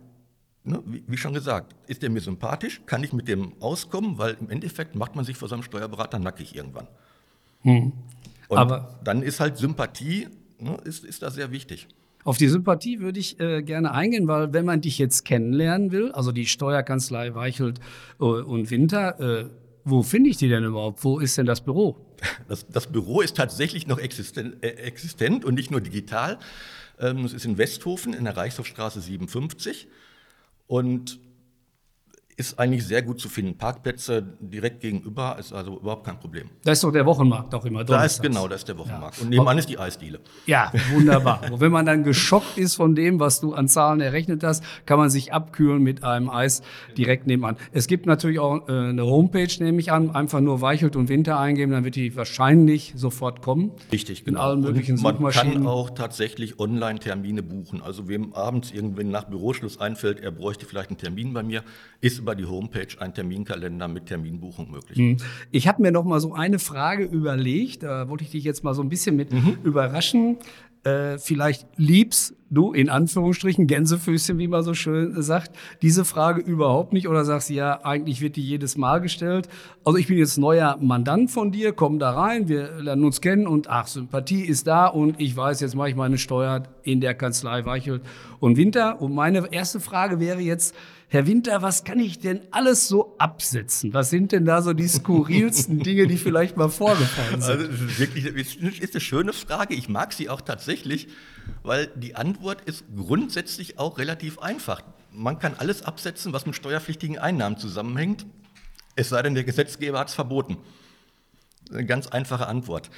ne, 0.65 0.83
wie, 0.85 1.05
wie, 1.07 1.15
schon 1.15 1.33
gesagt, 1.33 1.73
ist 1.87 2.01
der 2.01 2.09
mir 2.09 2.19
sympathisch, 2.19 2.81
kann 2.85 3.01
ich 3.01 3.13
mit 3.13 3.29
dem 3.29 3.53
auskommen, 3.61 4.17
weil 4.17 4.35
im 4.41 4.49
Endeffekt 4.49 4.93
macht 4.93 5.15
man 5.15 5.23
sich 5.23 5.37
vor 5.37 5.47
seinem 5.47 5.63
Steuerberater 5.63 6.19
nackig 6.19 6.53
irgendwann. 6.53 6.89
Hm. 7.61 7.93
Und 8.49 8.57
Aber 8.57 8.99
dann 9.05 9.21
ist 9.21 9.39
halt 9.39 9.55
Sympathie, 9.55 10.27
ne, 10.59 10.77
ist, 10.83 11.05
ist 11.05 11.21
da 11.21 11.31
sehr 11.31 11.51
wichtig. 11.51 11.87
Auf 12.27 12.37
die 12.37 12.49
Sympathie 12.49 12.99
würde 12.99 13.21
ich 13.21 13.39
äh, 13.39 13.63
gerne 13.63 13.93
eingehen, 13.93 14.27
weil 14.27 14.51
wenn 14.51 14.65
man 14.65 14.81
dich 14.81 14.97
jetzt 14.97 15.23
kennenlernen 15.23 15.93
will, 15.93 16.11
also 16.11 16.33
die 16.33 16.45
Steuerkanzlei 16.45 17.33
Weichelt 17.35 17.79
äh, 18.19 18.25
und 18.25 18.69
Winter, 18.69 19.17
äh, 19.21 19.45
wo 19.85 20.03
finde 20.03 20.31
ich 20.31 20.35
die 20.35 20.49
denn 20.49 20.65
überhaupt? 20.65 21.05
Wo 21.05 21.19
ist 21.19 21.37
denn 21.37 21.45
das 21.45 21.61
Büro? 21.61 21.95
Das, 22.49 22.67
das 22.67 22.87
Büro 22.87 23.21
ist 23.21 23.37
tatsächlich 23.37 23.87
noch 23.87 23.97
existent, 23.97 24.57
äh, 24.61 24.71
existent 24.71 25.45
und 25.45 25.53
nicht 25.53 25.71
nur 25.71 25.79
digital. 25.79 26.37
Ähm, 26.99 27.23
es 27.23 27.31
ist 27.31 27.45
in 27.45 27.57
Westhofen 27.57 28.13
in 28.13 28.25
der 28.25 28.35
Reichshofstraße 28.35 28.99
57 28.99 29.87
und 30.67 31.21
ist 32.39 32.59
eigentlich 32.59 32.85
sehr 32.85 33.01
gut 33.01 33.19
zu 33.19 33.29
finden. 33.29 33.57
Parkplätze 33.57 34.23
direkt 34.39 34.81
gegenüber 34.81 35.37
ist 35.39 35.51
also 35.53 35.79
überhaupt 35.79 36.05
kein 36.05 36.19
Problem. 36.19 36.51
Da 36.63 36.71
ist 36.71 36.83
doch 36.83 36.91
der 36.91 37.03
Wochenmarkt 37.03 37.53
auch 37.55 37.65
immer. 37.65 37.83
Da 37.83 38.05
ist 38.05 38.21
genau, 38.21 38.47
da 38.47 38.53
ist 38.53 38.67
der 38.67 38.77
Wochenmarkt. 38.77 39.17
Ja. 39.17 39.23
Und 39.23 39.29
nebenan 39.29 39.57
ist 39.57 39.67
die 39.67 39.79
Eisdiele. 39.79 40.19
Ja, 40.45 40.71
wunderbar. 40.93 41.41
Und 41.51 41.61
wenn 41.61 41.71
man 41.71 41.87
dann 41.87 42.03
geschockt 42.03 42.59
ist 42.59 42.75
von 42.75 42.93
dem, 42.93 43.19
was 43.19 43.39
du 43.41 43.55
an 43.55 43.67
Zahlen 43.67 44.01
errechnet 44.01 44.43
hast, 44.43 44.63
kann 44.85 44.99
man 44.99 45.09
sich 45.09 45.33
abkühlen 45.33 45.81
mit 45.81 46.03
einem 46.03 46.29
Eis 46.29 46.61
direkt 46.95 47.25
nebenan. 47.25 47.57
Es 47.71 47.87
gibt 47.87 48.05
natürlich 48.05 48.37
auch 48.37 48.69
äh, 48.69 48.71
eine 48.71 49.03
Homepage, 49.03 49.49
nehme 49.59 49.79
ich 49.79 49.91
an, 49.91 50.11
einfach 50.11 50.39
nur 50.39 50.61
Weichelt 50.61 50.95
und 50.95 51.09
Winter 51.09 51.39
eingeben, 51.39 51.71
dann 51.71 51.85
wird 51.85 51.95
die 51.95 52.15
wahrscheinlich 52.15 52.93
sofort 52.95 53.41
kommen. 53.41 53.71
Richtig, 53.91 54.25
genau. 54.25 54.41
In 54.41 54.45
allen 54.45 54.59
möglichen 54.61 54.97
und 54.97 55.01
man 55.01 55.15
Suchmaschinen. 55.15 55.53
kann 55.53 55.67
auch 55.67 55.89
tatsächlich 55.89 56.59
Online-Termine 56.59 57.41
buchen. 57.41 57.81
Also 57.81 58.07
wem 58.07 58.33
abends 58.33 58.69
irgendwann 58.69 59.09
nach 59.09 59.23
Büroschluss 59.23 59.79
einfällt, 59.79 60.19
er 60.19 60.29
bräuchte 60.29 60.67
vielleicht 60.67 60.91
einen 60.91 60.99
Termin 60.99 61.33
bei 61.33 61.41
mir, 61.41 61.63
ist 61.99 62.26
über 62.27 62.35
die 62.35 62.45
Homepage 62.45 62.89
ein 62.99 63.13
Terminkalender 63.13 63.87
mit 63.87 64.07
Terminbuchung 64.07 64.69
möglich. 64.69 64.97
Hm. 64.97 65.15
Ich 65.51 65.65
habe 65.65 65.81
mir 65.81 65.93
noch 65.93 66.03
mal 66.03 66.19
so 66.19 66.33
eine 66.33 66.59
Frage 66.59 67.05
überlegt, 67.05 67.83
da 67.83 68.09
wollte 68.09 68.25
ich 68.25 68.31
dich 68.31 68.43
jetzt 68.43 68.65
mal 68.65 68.73
so 68.73 68.81
ein 68.81 68.89
bisschen 68.89 69.15
mit 69.15 69.31
mhm. 69.31 69.59
überraschen. 69.63 70.35
Äh, 70.83 71.19
vielleicht 71.19 71.65
liebst 71.77 72.35
du 72.49 72.73
in 72.73 72.89
Anführungsstrichen 72.89 73.65
Gänsefüßchen, 73.65 74.37
wie 74.39 74.49
man 74.49 74.61
so 74.63 74.73
schön 74.73 75.21
sagt, 75.21 75.55
diese 75.81 76.03
Frage 76.03 76.41
überhaupt 76.41 76.91
nicht 76.91 77.07
oder 77.07 77.23
sagst 77.23 77.49
ja, 77.49 77.83
eigentlich 77.85 78.19
wird 78.19 78.35
die 78.35 78.43
jedes 78.43 78.75
Mal 78.75 78.99
gestellt. 78.99 79.47
Also 79.85 79.97
ich 79.97 80.07
bin 80.07 80.17
jetzt 80.17 80.37
neuer 80.37 80.77
Mandant 80.81 81.31
von 81.31 81.53
dir, 81.53 81.71
komm 81.71 81.97
da 81.97 82.11
rein, 82.11 82.49
wir 82.49 82.81
lernen 82.81 83.05
uns 83.05 83.21
kennen 83.21 83.47
und 83.47 83.69
ach, 83.69 83.87
Sympathie 83.87 84.41
ist 84.41 84.67
da 84.67 84.87
und 84.87 85.19
ich 85.19 85.35
weiß, 85.35 85.61
jetzt 85.61 85.75
mache 85.75 85.89
ich 85.89 85.95
meine 85.95 86.17
Steuer 86.17 86.63
in 86.83 86.99
der 86.99 87.13
Kanzlei 87.13 87.63
Weichelt 87.65 88.01
und 88.41 88.57
Winter. 88.57 89.01
Und 89.01 89.15
meine 89.15 89.47
erste 89.51 89.79
Frage 89.79 90.19
wäre 90.19 90.41
jetzt, 90.41 90.75
Herr 91.09 91.25
Winter, 91.25 91.61
was 91.61 91.85
kann 91.85 91.99
ich 91.99 92.19
denn 92.19 92.41
alles 92.51 92.89
so 92.89 93.15
absetzen? 93.17 93.93
Was 93.93 94.09
sind 94.09 94.33
denn 94.33 94.43
da 94.43 94.61
so 94.61 94.73
die 94.73 94.89
skurrilsten 94.89 95.79
Dinge, 95.83 96.07
die 96.07 96.17
vielleicht 96.17 96.57
mal 96.57 96.67
vorgefallen 96.67 97.41
sind? 97.41 97.49
Also, 97.49 97.67
das 97.67 97.81
ist 97.81 97.99
wirklich 97.99 98.81
ist 98.81 98.93
eine 98.93 99.01
schöne 99.01 99.31
Frage. 99.31 99.73
Ich 99.73 99.87
mag 99.87 100.11
sie 100.11 100.29
auch 100.29 100.41
tatsächlich, 100.41 101.07
weil 101.63 101.87
die 101.95 102.15
Antwort 102.15 102.61
ist 102.61 102.83
grundsätzlich 102.93 103.79
auch 103.79 103.99
relativ 103.99 104.39
einfach. 104.39 104.81
Man 105.13 105.39
kann 105.39 105.53
alles 105.57 105.81
absetzen, 105.81 106.33
was 106.33 106.45
mit 106.45 106.55
steuerpflichtigen 106.55 107.17
Einnahmen 107.17 107.57
zusammenhängt, 107.57 108.25
es 108.97 109.09
sei 109.09 109.21
denn, 109.21 109.35
der 109.35 109.43
Gesetzgeber 109.43 109.99
hat 109.99 110.09
es 110.09 110.15
verboten. 110.15 110.57
Eine 111.69 111.85
ganz 111.85 112.07
einfache 112.07 112.47
Antwort. 112.47 112.89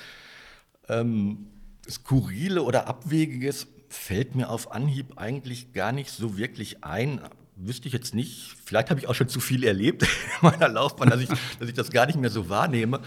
Ähm, 0.88 1.48
Skurrile 1.88 2.63
oder 2.63 2.88
Abwegiges 2.88 3.68
fällt 3.89 4.34
mir 4.34 4.50
auf 4.50 4.72
Anhieb 4.72 5.18
eigentlich 5.18 5.74
gar 5.74 5.92
nicht 5.92 6.10
so 6.10 6.38
wirklich 6.38 6.86
ein 6.86 7.22
wüsste 7.60 7.88
ich 7.88 7.94
jetzt 7.94 8.16
nicht. 8.16 8.56
Vielleicht 8.66 8.89
habe 8.89 9.00
ich 9.00 9.08
auch 9.08 9.16
schon 9.16 9.30
zu 9.30 9.39
viel 9.39 9.63
erlebt 9.63 10.04
in 10.42 10.50
meiner 10.50 10.70
Laufbahn, 10.70 11.10
dass 11.10 11.22
ich, 11.22 11.30
dass 11.60 11.68
ich 11.68 11.74
das 11.74 11.92
gar 11.92 12.06
nicht 12.06 12.20
mehr 12.20 12.30
so 12.30 12.50
wahrnehme. 12.50 13.01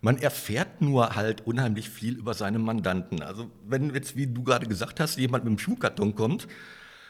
Man 0.00 0.18
erfährt 0.18 0.82
nur 0.82 1.16
halt 1.16 1.46
unheimlich 1.46 1.88
viel 1.88 2.16
über 2.16 2.34
seine 2.34 2.58
Mandanten. 2.58 3.22
Also 3.22 3.50
wenn 3.66 3.94
jetzt, 3.94 4.16
wie 4.16 4.26
du 4.26 4.42
gerade 4.42 4.66
gesagt 4.66 5.00
hast, 5.00 5.18
jemand 5.18 5.44
mit 5.44 5.50
einem 5.50 5.58
Schuhkarton 5.58 6.14
kommt 6.14 6.46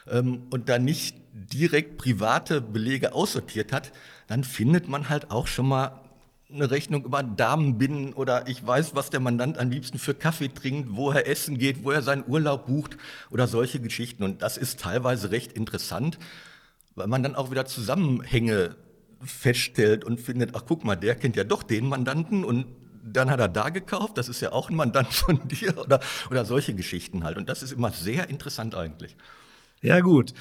ähm, 0.09 0.43
und 0.49 0.69
da 0.69 0.79
nicht 0.79 1.17
direkt 1.33 1.97
private 1.97 2.61
Belege 2.61 3.13
aussortiert 3.13 3.71
hat, 3.73 3.91
dann 4.27 4.43
findet 4.43 4.87
man 4.87 5.09
halt 5.09 5.31
auch 5.31 5.47
schon 5.47 5.67
mal 5.67 6.01
eine 6.49 6.71
Rechnung 6.71 7.03
über 7.03 7.23
Damenbinden 7.23 8.13
oder 8.13 8.47
ich 8.47 8.65
weiß, 8.65 8.95
was 8.95 9.09
der 9.09 9.19
Mandant 9.19 9.57
am 9.57 9.69
liebsten 9.69 9.99
für 9.99 10.13
Kaffee 10.13 10.47
trinkt, 10.47 10.95
wo 10.95 11.11
er 11.11 11.27
essen 11.27 11.57
geht, 11.57 11.83
wo 11.83 11.91
er 11.91 12.01
seinen 12.01 12.23
Urlaub 12.25 12.67
bucht 12.67 12.97
oder 13.29 13.47
solche 13.47 13.81
Geschichten. 13.81 14.23
Und 14.23 14.41
das 14.41 14.55
ist 14.55 14.79
teilweise 14.79 15.31
recht 15.31 15.51
interessant, 15.51 16.17
weil 16.97 17.07
man 17.07 17.23
dann 17.23 17.35
auch 17.35 17.51
wieder 17.51 17.65
Zusammenhänge 17.65 18.75
feststellt 19.23 20.03
und 20.03 20.19
findet, 20.19 20.55
ach 20.55 20.63
guck 20.67 20.83
mal, 20.83 20.95
der 20.95 21.15
kennt 21.15 21.35
ja 21.35 21.43
doch 21.43 21.63
den 21.63 21.87
Mandanten 21.87 22.43
und 22.43 22.65
dann 23.03 23.29
hat 23.29 23.39
er 23.39 23.47
da 23.47 23.69
gekauft, 23.69 24.17
das 24.17 24.27
ist 24.27 24.41
ja 24.41 24.51
auch 24.51 24.69
ein 24.69 24.75
Mandant 24.75 25.13
von 25.13 25.47
dir 25.47 25.77
oder, 25.77 26.01
oder 26.29 26.43
solche 26.43 26.73
Geschichten 26.73 27.23
halt. 27.23 27.37
Und 27.37 27.47
das 27.47 27.63
ist 27.63 27.71
immer 27.71 27.91
sehr 27.91 28.29
interessant 28.29 28.75
eigentlich. 28.75 29.15
Ja, 29.81 29.99
gut. 30.01 30.33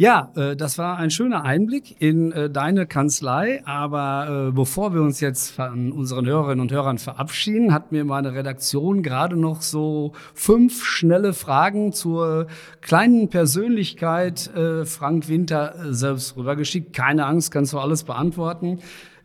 Ja, 0.00 0.30
äh, 0.36 0.54
das 0.54 0.78
war 0.78 0.96
ein 0.96 1.10
schöner 1.10 1.44
Einblick 1.44 2.00
in 2.00 2.30
äh, 2.30 2.48
deine 2.48 2.86
Kanzlei. 2.86 3.66
Aber 3.66 4.48
äh, 4.48 4.52
bevor 4.52 4.94
wir 4.94 5.02
uns 5.02 5.18
jetzt 5.18 5.50
von 5.50 5.90
unseren 5.90 6.24
Hörerinnen 6.24 6.60
und 6.60 6.70
Hörern 6.70 6.98
verabschieden, 6.98 7.74
hat 7.74 7.90
mir 7.90 8.04
meine 8.04 8.32
Redaktion 8.32 9.02
gerade 9.02 9.36
noch 9.36 9.60
so 9.60 10.12
fünf 10.34 10.84
schnelle 10.84 11.32
Fragen 11.32 11.92
zur 11.92 12.46
kleinen 12.80 13.28
Persönlichkeit 13.28 14.54
äh, 14.54 14.84
Frank 14.84 15.28
Winter 15.28 15.74
äh, 15.74 15.92
selbst 15.92 16.36
rübergeschickt. 16.36 16.94
Keine 16.94 17.26
Angst, 17.26 17.50
kannst 17.50 17.72
du 17.72 17.80
alles 17.80 18.04
beantworten. 18.04 18.78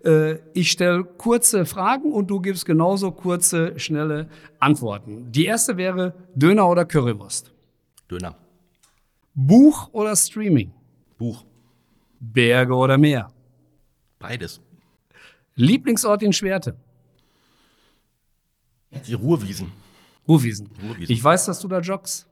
Äh, 0.03 0.37
ich 0.55 0.71
stelle 0.71 1.03
kurze 1.03 1.67
Fragen 1.67 2.11
und 2.11 2.31
du 2.31 2.39
gibst 2.39 2.65
genauso 2.65 3.11
kurze, 3.11 3.77
schnelle 3.79 4.27
Antworten. 4.57 5.31
Die 5.31 5.45
erste 5.45 5.77
wäre 5.77 6.15
Döner 6.33 6.67
oder 6.67 6.83
Currywurst? 6.83 7.51
Döner. 8.09 8.42
Buch 9.33 9.89
oder 9.93 10.15
Streaming? 10.15 10.71
Buch. 11.17 11.43
Berge 12.19 12.73
oder 12.73 12.97
Meer? 12.97 13.31
Beides. 14.19 14.61
Lieblingsort 15.55 16.23
in 16.23 16.33
Schwerte? 16.33 16.75
Die 19.07 19.13
Ruhrwiesen. 19.13 19.71
Ruhrwiesen. 20.27 20.69
Ruhrwiesen. 20.81 21.11
Ich 21.13 21.23
weiß, 21.23 21.45
dass 21.45 21.59
du 21.59 21.67
da 21.67 21.79
joggst. 21.79 22.27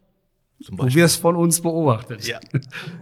Zum 0.63 0.77
Du 0.77 0.83
Beispiel. 0.83 1.01
wirst 1.01 1.19
von 1.19 1.35
uns 1.35 1.59
beobachtet. 1.59 2.25
Ja. 2.27 2.39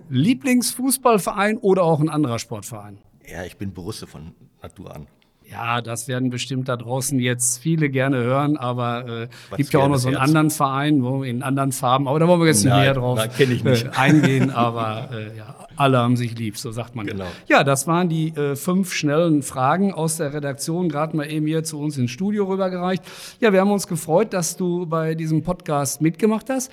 Lieblingsfußballverein 0.09 1.57
oder 1.57 1.83
auch 1.83 1.99
ein 1.99 2.09
anderer 2.09 2.39
Sportverein? 2.39 2.97
ja, 3.27 3.43
ich 3.43 3.57
bin 3.57 3.71
Borusse 3.73 4.07
von 4.07 4.33
Natur 4.63 4.95
an. 4.95 5.07
Ja, 5.51 5.81
das 5.81 6.07
werden 6.07 6.29
bestimmt 6.29 6.69
da 6.69 6.77
draußen 6.77 7.19
jetzt 7.19 7.57
viele 7.57 7.89
gerne 7.89 8.17
hören, 8.17 8.55
aber 8.55 9.23
äh, 9.23 9.57
gibt 9.57 9.73
ja 9.73 9.79
auch 9.79 9.87
noch 9.87 9.97
so 9.97 10.09
einen 10.09 10.17
Herz. 10.17 10.27
anderen 10.27 10.49
Verein, 10.51 11.03
wo 11.03 11.23
in 11.23 11.41
anderen 11.41 11.71
Farben, 11.71 12.07
aber 12.07 12.19
da 12.19 12.27
wollen 12.27 12.41
wir 12.41 12.47
jetzt 12.47 12.63
nicht 12.63 12.73
näher 12.73 12.93
drauf 12.93 13.19
kenn 13.35 13.51
ich 13.51 13.63
nicht. 13.63 13.85
Äh, 13.85 13.89
eingehen, 13.95 14.51
aber 14.53 15.09
äh, 15.11 15.37
ja, 15.37 15.55
alle 15.75 15.97
haben 15.97 16.17
sich 16.17 16.37
lieb, 16.37 16.57
so 16.57 16.71
sagt 16.71 16.95
man. 16.95 17.07
Genau. 17.07 17.25
Ja, 17.47 17.63
das 17.63 17.87
waren 17.87 18.09
die 18.09 18.29
äh, 18.29 18.55
fünf 18.55 18.93
schnellen 18.93 19.41
Fragen 19.41 19.93
aus 19.93 20.17
der 20.17 20.33
Redaktion, 20.33 20.87
gerade 20.87 21.17
mal 21.17 21.29
eben 21.29 21.47
hier 21.47 21.63
zu 21.63 21.79
uns 21.79 21.97
ins 21.97 22.11
Studio 22.11 22.45
rübergereicht. 22.45 23.03
Ja, 23.39 23.51
wir 23.51 23.61
haben 23.61 23.71
uns 23.71 23.87
gefreut, 23.87 24.33
dass 24.33 24.55
du 24.55 24.85
bei 24.85 25.15
diesem 25.15 25.41
Podcast 25.41 26.01
mitgemacht 26.01 26.49
hast. 26.49 26.71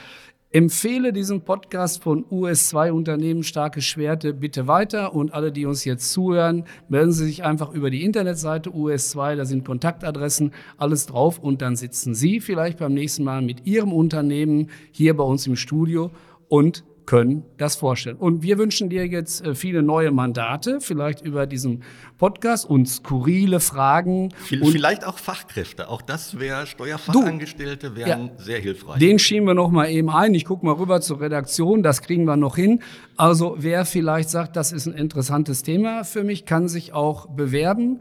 Empfehle 0.53 1.13
diesen 1.13 1.41
Podcast 1.41 2.05
von 2.05 2.25
US2 2.27 2.93
Unternehmen 2.93 3.43
Starke 3.43 3.83
Schwerte 3.83 4.33
bitte 4.33 4.69
weiter. 4.69 5.13
Und 5.13 5.35
alle, 5.35 5.51
die 5.51 5.67
uns 5.67 5.85
jetzt 5.85 6.13
zuhören, 6.13 6.65
melden 6.89 7.13
Sie 7.13 7.27
sich 7.27 7.43
einfach 7.43 7.73
über 7.73 7.91
die 7.91 8.05
Internetseite 8.05 8.71
US2, 8.71 9.35
da 9.35 9.45
sind 9.45 9.65
Kontaktadressen, 9.65 10.53
alles 10.77 11.07
drauf. 11.07 11.41
Und 11.41 11.63
dann 11.63 11.75
sitzen 11.75 12.15
Sie 12.15 12.41
vielleicht 12.41 12.79
beim 12.79 12.95
nächsten 12.95 13.25
Mal 13.25 13.43
mit 13.43 13.67
Ihrem 13.67 13.93
Unternehmen 13.93 14.71
hier 14.93 15.17
bei 15.17 15.25
uns 15.25 15.49
im 15.49 15.57
Studio 15.57 16.13
und 16.49 16.85
können 17.07 17.45
das 17.57 17.77
vorstellen. 17.77 18.17
Und 18.17 18.43
wir 18.43 18.59
wünschen 18.59 18.91
dir 18.91 19.07
jetzt 19.07 19.45
äh, 19.45 19.55
viele 19.55 19.83
neue 19.83 20.11
Mandate, 20.11 20.81
vielleicht 20.81 21.23
über 21.23 21.47
diesen 21.47 21.83
Podcast 22.19 22.69
und 22.69 22.87
skurrile 22.87 23.61
Fragen. 23.61 24.33
Viel- 24.33 24.63
und 24.63 24.73
Vielleicht 24.73 25.07
auch 25.07 25.19
Fachkräfte. 25.19 25.89
Auch 25.89 26.03
das 26.03 26.39
wäre 26.39 26.67
Steuerfachangestellte 26.67 27.97
wären 27.97 28.33
sehr 28.37 28.59
hilfreich. 28.59 28.99
Den 28.99 29.19
schieben 29.19 29.47
wir 29.47 29.55
noch 29.55 29.71
mal 29.71 29.89
eben 29.89 30.11
ein. 30.11 30.35
Ich 30.35 30.45
gucke 30.45 30.67
mal 30.67 30.73
rüber 30.75 31.01
zur 31.01 31.21
Redaktion, 31.21 31.83
das 31.83 32.03
kriegen 32.03 32.25
wir 32.25 32.37
noch 32.37 32.57
hin. 32.57 32.83
Also 33.17 33.57
wer 33.59 33.85
vielleicht 33.85 34.29
sagt, 34.29 34.57
das 34.57 34.73
ist 34.73 34.87
ein 34.87 34.95
interessantes 34.95 35.63
Thema 35.63 36.05
für 36.05 36.25
mich, 36.25 36.45
kann 36.45 36.69
sich 36.69 36.93
auch 36.93 37.27
bewerben. 37.27 38.01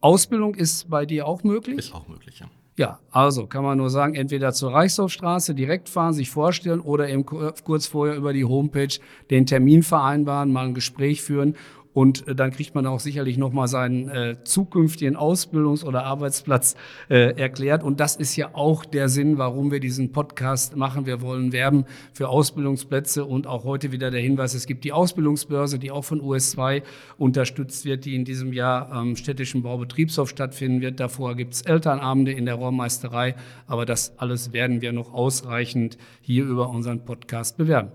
Ausbildung 0.00 0.54
ist 0.54 0.88
bei 0.88 1.06
dir 1.06 1.26
auch 1.26 1.42
möglich? 1.44 1.78
ist 1.78 1.94
auch 1.94 2.08
möglich, 2.08 2.40
ja. 2.40 2.46
Ja, 2.78 2.98
also 3.10 3.46
kann 3.46 3.64
man 3.64 3.78
nur 3.78 3.88
sagen, 3.88 4.14
entweder 4.14 4.52
zur 4.52 4.72
Reichshofstraße 4.74 5.54
direkt 5.54 5.88
fahren, 5.88 6.12
sich 6.12 6.28
vorstellen 6.28 6.80
oder 6.80 7.08
eben 7.08 7.24
ku- 7.24 7.50
kurz 7.64 7.86
vorher 7.86 8.16
über 8.16 8.34
die 8.34 8.44
Homepage 8.44 8.98
den 9.30 9.46
Termin 9.46 9.82
vereinbaren, 9.82 10.52
mal 10.52 10.66
ein 10.66 10.74
Gespräch 10.74 11.22
führen 11.22 11.56
und 11.96 12.28
äh, 12.28 12.34
dann 12.34 12.50
kriegt 12.50 12.74
man 12.74 12.86
auch 12.86 13.00
sicherlich 13.00 13.38
noch 13.38 13.54
mal 13.54 13.68
seinen 13.68 14.10
äh, 14.10 14.36
zukünftigen 14.44 15.16
Ausbildungs- 15.16 15.82
oder 15.82 16.04
Arbeitsplatz 16.04 16.76
äh, 17.08 17.40
erklärt 17.40 17.82
und 17.82 18.00
das 18.00 18.16
ist 18.16 18.36
ja 18.36 18.50
auch 18.52 18.84
der 18.84 19.08
Sinn, 19.08 19.38
warum 19.38 19.70
wir 19.70 19.80
diesen 19.80 20.12
Podcast 20.12 20.76
machen. 20.76 21.06
Wir 21.06 21.22
wollen 21.22 21.52
werben 21.52 21.86
für 22.12 22.28
Ausbildungsplätze 22.28 23.24
und 23.24 23.46
auch 23.46 23.64
heute 23.64 23.92
wieder 23.92 24.10
der 24.10 24.20
Hinweis, 24.20 24.52
es 24.52 24.66
gibt 24.66 24.84
die 24.84 24.92
Ausbildungsbörse, 24.92 25.78
die 25.78 25.90
auch 25.90 26.04
von 26.04 26.20
US2 26.20 26.82
unterstützt 27.16 27.86
wird, 27.86 28.04
die 28.04 28.14
in 28.14 28.26
diesem 28.26 28.52
Jahr 28.52 28.92
am 28.92 29.16
städtischen 29.16 29.62
Baubetriebshof 29.62 30.28
stattfinden 30.28 30.82
wird. 30.82 31.00
Davor 31.00 31.34
gibt 31.34 31.54
es 31.54 31.62
Elternabende 31.62 32.32
in 32.32 32.44
der 32.44 32.56
Rohrmeisterei, 32.56 33.36
aber 33.66 33.86
das 33.86 34.12
alles 34.18 34.52
werden 34.52 34.82
wir 34.82 34.92
noch 34.92 35.14
ausreichend 35.14 35.96
hier 36.20 36.44
über 36.44 36.68
unseren 36.68 37.06
Podcast 37.06 37.56
bewerben. 37.56 37.90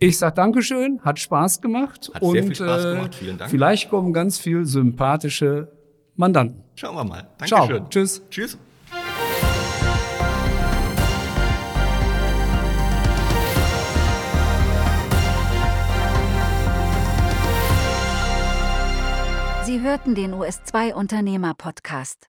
Ich 0.00 0.16
sage 0.16 0.36
Dankeschön, 0.36 1.00
hat 1.02 1.18
Spaß 1.18 1.60
gemacht 1.60 2.12
Hat 2.14 2.22
und 2.22 2.32
sehr 2.32 2.44
viel 2.44 2.54
Spaß 2.54 2.84
äh, 2.84 2.94
gemacht, 2.94 3.14
vielen 3.16 3.36
Dank. 3.36 3.50
vielleicht 3.50 3.90
kommen 3.90 4.12
ganz 4.12 4.38
viel 4.38 4.64
sympathische 4.64 5.72
Mandanten. 6.14 6.62
Schauen 6.76 6.94
wir 6.94 7.04
mal. 7.04 7.28
Ciao. 7.44 7.66
Dankeschön. 7.66 7.90
Tschüss. 7.90 8.22
Tschüss. 8.30 8.58
Sie 19.64 19.80
hörten 19.82 20.14
den 20.14 20.32
US2 20.32 20.94
Unternehmer 20.94 21.54
Podcast. 21.54 22.28